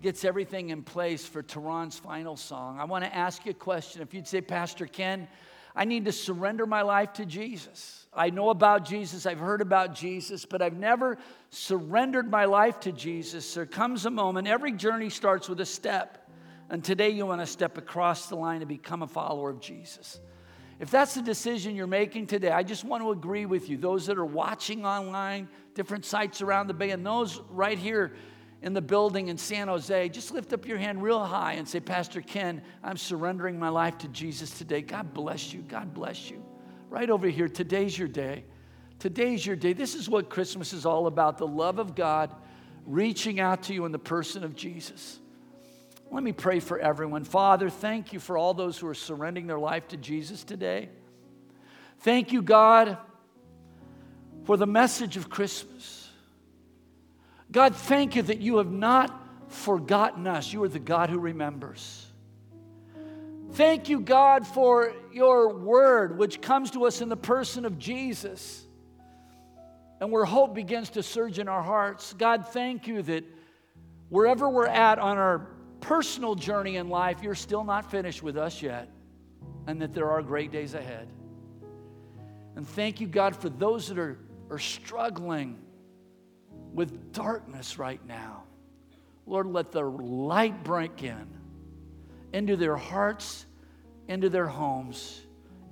gets 0.00 0.24
everything 0.24 0.70
in 0.70 0.82
place 0.82 1.26
for 1.26 1.42
Teron's 1.42 1.98
final 1.98 2.38
song. 2.38 2.80
I 2.80 2.84
want 2.84 3.04
to 3.04 3.14
ask 3.14 3.44
you 3.44 3.50
a 3.50 3.54
question. 3.54 4.00
If 4.00 4.14
you'd 4.14 4.26
say, 4.26 4.40
Pastor 4.40 4.86
Ken, 4.86 5.28
I 5.76 5.84
need 5.84 6.06
to 6.06 6.12
surrender 6.12 6.64
my 6.64 6.80
life 6.80 7.12
to 7.14 7.26
Jesus. 7.26 8.06
I 8.14 8.30
know 8.30 8.48
about 8.48 8.86
Jesus, 8.86 9.26
I've 9.26 9.38
heard 9.38 9.60
about 9.60 9.94
Jesus, 9.94 10.46
but 10.46 10.62
I've 10.62 10.78
never 10.78 11.18
surrendered 11.50 12.30
my 12.30 12.46
life 12.46 12.80
to 12.80 12.92
Jesus. 12.92 13.52
There 13.52 13.66
comes 13.66 14.06
a 14.06 14.10
moment, 14.10 14.48
every 14.48 14.72
journey 14.72 15.10
starts 15.10 15.50
with 15.50 15.60
a 15.60 15.66
step. 15.66 16.30
And 16.70 16.82
today 16.82 17.10
you 17.10 17.26
want 17.26 17.42
to 17.42 17.46
step 17.46 17.76
across 17.76 18.28
the 18.28 18.36
line 18.36 18.62
and 18.62 18.68
become 18.68 19.02
a 19.02 19.06
follower 19.06 19.50
of 19.50 19.60
Jesus. 19.60 20.18
If 20.80 20.90
that's 20.90 21.14
the 21.14 21.22
decision 21.22 21.74
you're 21.74 21.88
making 21.88 22.26
today, 22.28 22.50
I 22.50 22.62
just 22.62 22.84
want 22.84 23.02
to 23.02 23.10
agree 23.10 23.46
with 23.46 23.68
you. 23.68 23.76
Those 23.76 24.06
that 24.06 24.16
are 24.16 24.24
watching 24.24 24.86
online, 24.86 25.48
different 25.74 26.04
sites 26.04 26.40
around 26.40 26.68
the 26.68 26.74
bay, 26.74 26.90
and 26.90 27.04
those 27.04 27.40
right 27.50 27.78
here 27.78 28.12
in 28.62 28.74
the 28.74 28.80
building 28.80 29.28
in 29.28 29.38
San 29.38 29.68
Jose, 29.68 30.08
just 30.10 30.32
lift 30.32 30.52
up 30.52 30.66
your 30.66 30.78
hand 30.78 31.02
real 31.02 31.24
high 31.24 31.54
and 31.54 31.68
say, 31.68 31.80
Pastor 31.80 32.20
Ken, 32.20 32.62
I'm 32.82 32.96
surrendering 32.96 33.58
my 33.58 33.68
life 33.68 33.98
to 33.98 34.08
Jesus 34.08 34.56
today. 34.56 34.82
God 34.82 35.14
bless 35.14 35.52
you. 35.52 35.62
God 35.62 35.94
bless 35.94 36.30
you. 36.30 36.44
Right 36.90 37.10
over 37.10 37.28
here, 37.28 37.48
today's 37.48 37.98
your 37.98 38.08
day. 38.08 38.44
Today's 38.98 39.44
your 39.44 39.56
day. 39.56 39.72
This 39.72 39.94
is 39.94 40.08
what 40.08 40.28
Christmas 40.28 40.72
is 40.72 40.86
all 40.86 41.06
about 41.06 41.38
the 41.38 41.46
love 41.46 41.78
of 41.78 41.94
God 41.94 42.34
reaching 42.84 43.38
out 43.38 43.64
to 43.64 43.74
you 43.74 43.84
in 43.84 43.92
the 43.92 43.98
person 43.98 44.42
of 44.42 44.56
Jesus. 44.56 45.20
Let 46.10 46.22
me 46.22 46.32
pray 46.32 46.60
for 46.60 46.78
everyone. 46.78 47.24
Father, 47.24 47.68
thank 47.68 48.12
you 48.12 48.20
for 48.20 48.38
all 48.38 48.54
those 48.54 48.78
who 48.78 48.86
are 48.88 48.94
surrendering 48.94 49.46
their 49.46 49.58
life 49.58 49.88
to 49.88 49.96
Jesus 49.96 50.42
today. 50.42 50.88
Thank 52.00 52.32
you, 52.32 52.40
God, 52.40 52.96
for 54.44 54.56
the 54.56 54.66
message 54.66 55.16
of 55.16 55.28
Christmas. 55.28 56.08
God, 57.50 57.74
thank 57.74 58.16
you 58.16 58.22
that 58.22 58.40
you 58.40 58.58
have 58.58 58.70
not 58.70 59.14
forgotten 59.48 60.26
us. 60.26 60.52
You 60.52 60.62
are 60.62 60.68
the 60.68 60.78
God 60.78 61.10
who 61.10 61.18
remembers. 61.18 62.06
Thank 63.52 63.88
you, 63.88 64.00
God, 64.00 64.46
for 64.46 64.94
your 65.12 65.54
word, 65.54 66.18
which 66.18 66.40
comes 66.40 66.70
to 66.72 66.86
us 66.86 67.00
in 67.00 67.08
the 67.08 67.16
person 67.16 67.64
of 67.64 67.78
Jesus, 67.78 68.64
and 70.00 70.12
where 70.12 70.24
hope 70.24 70.54
begins 70.54 70.90
to 70.90 71.02
surge 71.02 71.38
in 71.38 71.48
our 71.48 71.62
hearts. 71.62 72.12
God, 72.12 72.48
thank 72.48 72.86
you 72.86 73.02
that 73.02 73.24
wherever 74.10 74.48
we're 74.48 74.66
at 74.66 74.98
on 74.98 75.18
our 75.18 75.48
personal 75.88 76.34
journey 76.34 76.76
in 76.76 76.90
life, 76.90 77.22
you're 77.22 77.34
still 77.34 77.64
not 77.64 77.90
finished 77.90 78.22
with 78.22 78.36
us 78.36 78.60
yet, 78.60 78.90
and 79.66 79.80
that 79.80 79.94
there 79.94 80.10
are 80.10 80.20
great 80.20 80.52
days 80.52 80.74
ahead. 80.74 81.08
And 82.56 82.68
thank 82.68 83.00
you, 83.00 83.06
God, 83.06 83.34
for 83.34 83.48
those 83.48 83.88
that 83.88 83.98
are, 83.98 84.18
are 84.50 84.58
struggling 84.58 85.58
with 86.74 87.14
darkness 87.14 87.78
right 87.78 88.04
now. 88.06 88.42
Lord, 89.24 89.46
let 89.46 89.72
the 89.72 89.82
light 89.82 90.62
break 90.62 91.02
in 91.02 91.26
into 92.34 92.56
their 92.56 92.76
hearts, 92.76 93.46
into 94.08 94.28
their 94.28 94.46
homes. 94.46 95.22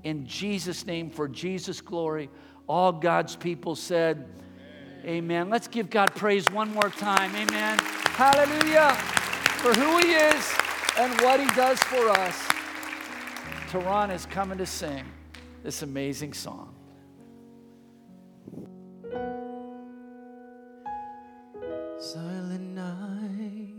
In 0.02 0.26
Jesus' 0.26 0.86
name, 0.86 1.10
for 1.10 1.28
Jesus' 1.28 1.82
glory, 1.82 2.30
all 2.66 2.90
God's 2.90 3.36
people 3.36 3.76
said, 3.76 4.26
Amen. 5.02 5.08
Amen. 5.08 5.50
Let's 5.50 5.68
give 5.68 5.90
God 5.90 6.14
praise 6.14 6.50
one 6.50 6.72
more 6.72 6.88
time. 6.88 7.36
Amen. 7.36 7.78
Hallelujah 7.78 8.96
for 9.56 9.72
who 9.74 9.98
He 9.98 10.12
is 10.12 10.54
and 10.98 11.20
what 11.20 11.40
He 11.40 11.46
does 11.54 11.78
for 11.84 12.08
us. 12.10 12.36
Teron 13.70 14.12
is 14.14 14.26
coming 14.26 14.58
to 14.58 14.66
sing 14.66 15.04
this 15.62 15.82
amazing 15.82 16.32
song. 16.32 16.74
Silent 21.98 22.74
night, 22.74 23.72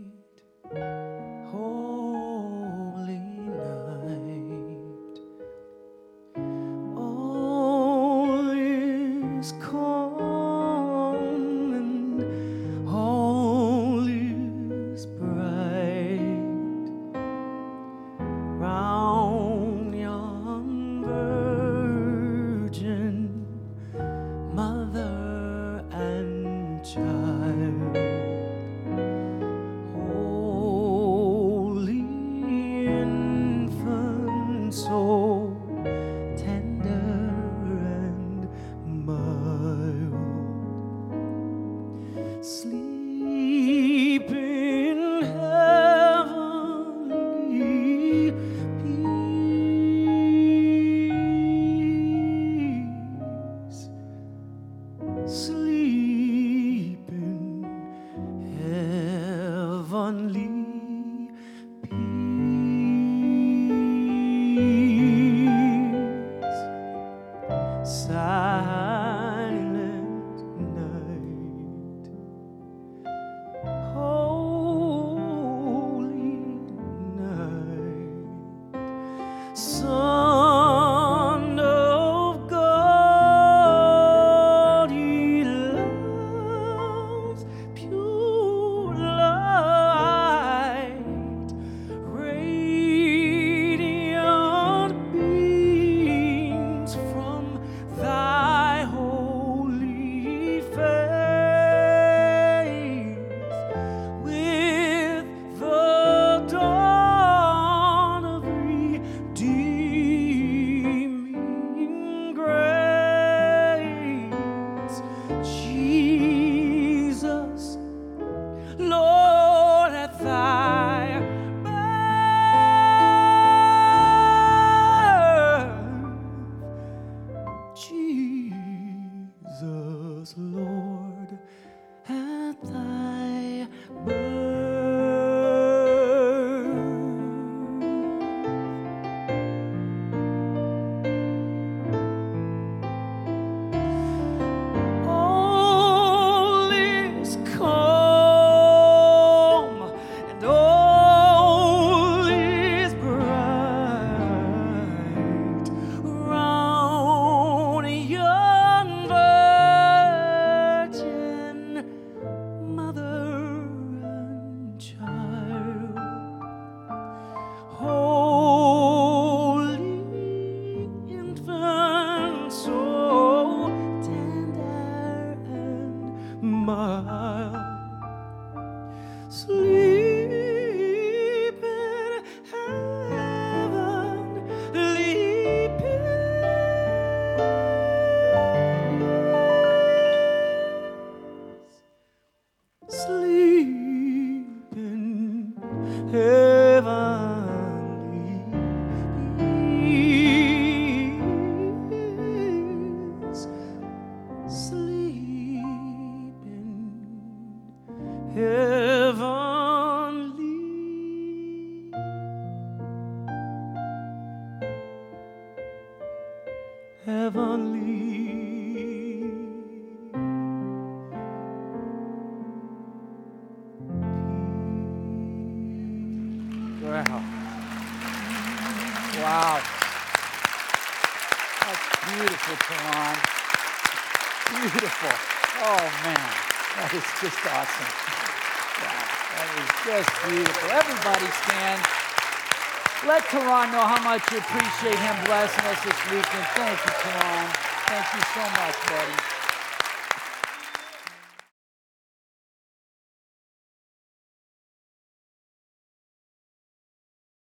Teron 243.28 243.70
know 243.72 243.84
how 243.84 244.02
much 244.02 244.22
you 244.32 244.38
appreciate 244.38 244.98
him 244.98 245.24
blessing 245.26 245.64
us 245.66 245.84
this 245.84 246.00
weekend. 246.10 246.46
Thank 246.56 246.80
you, 246.80 246.92
Teron. 246.96 247.46
Thank 247.84 248.06
you 248.14 248.22
so 248.32 248.40
much, 248.40 248.76
buddy. 248.88 249.37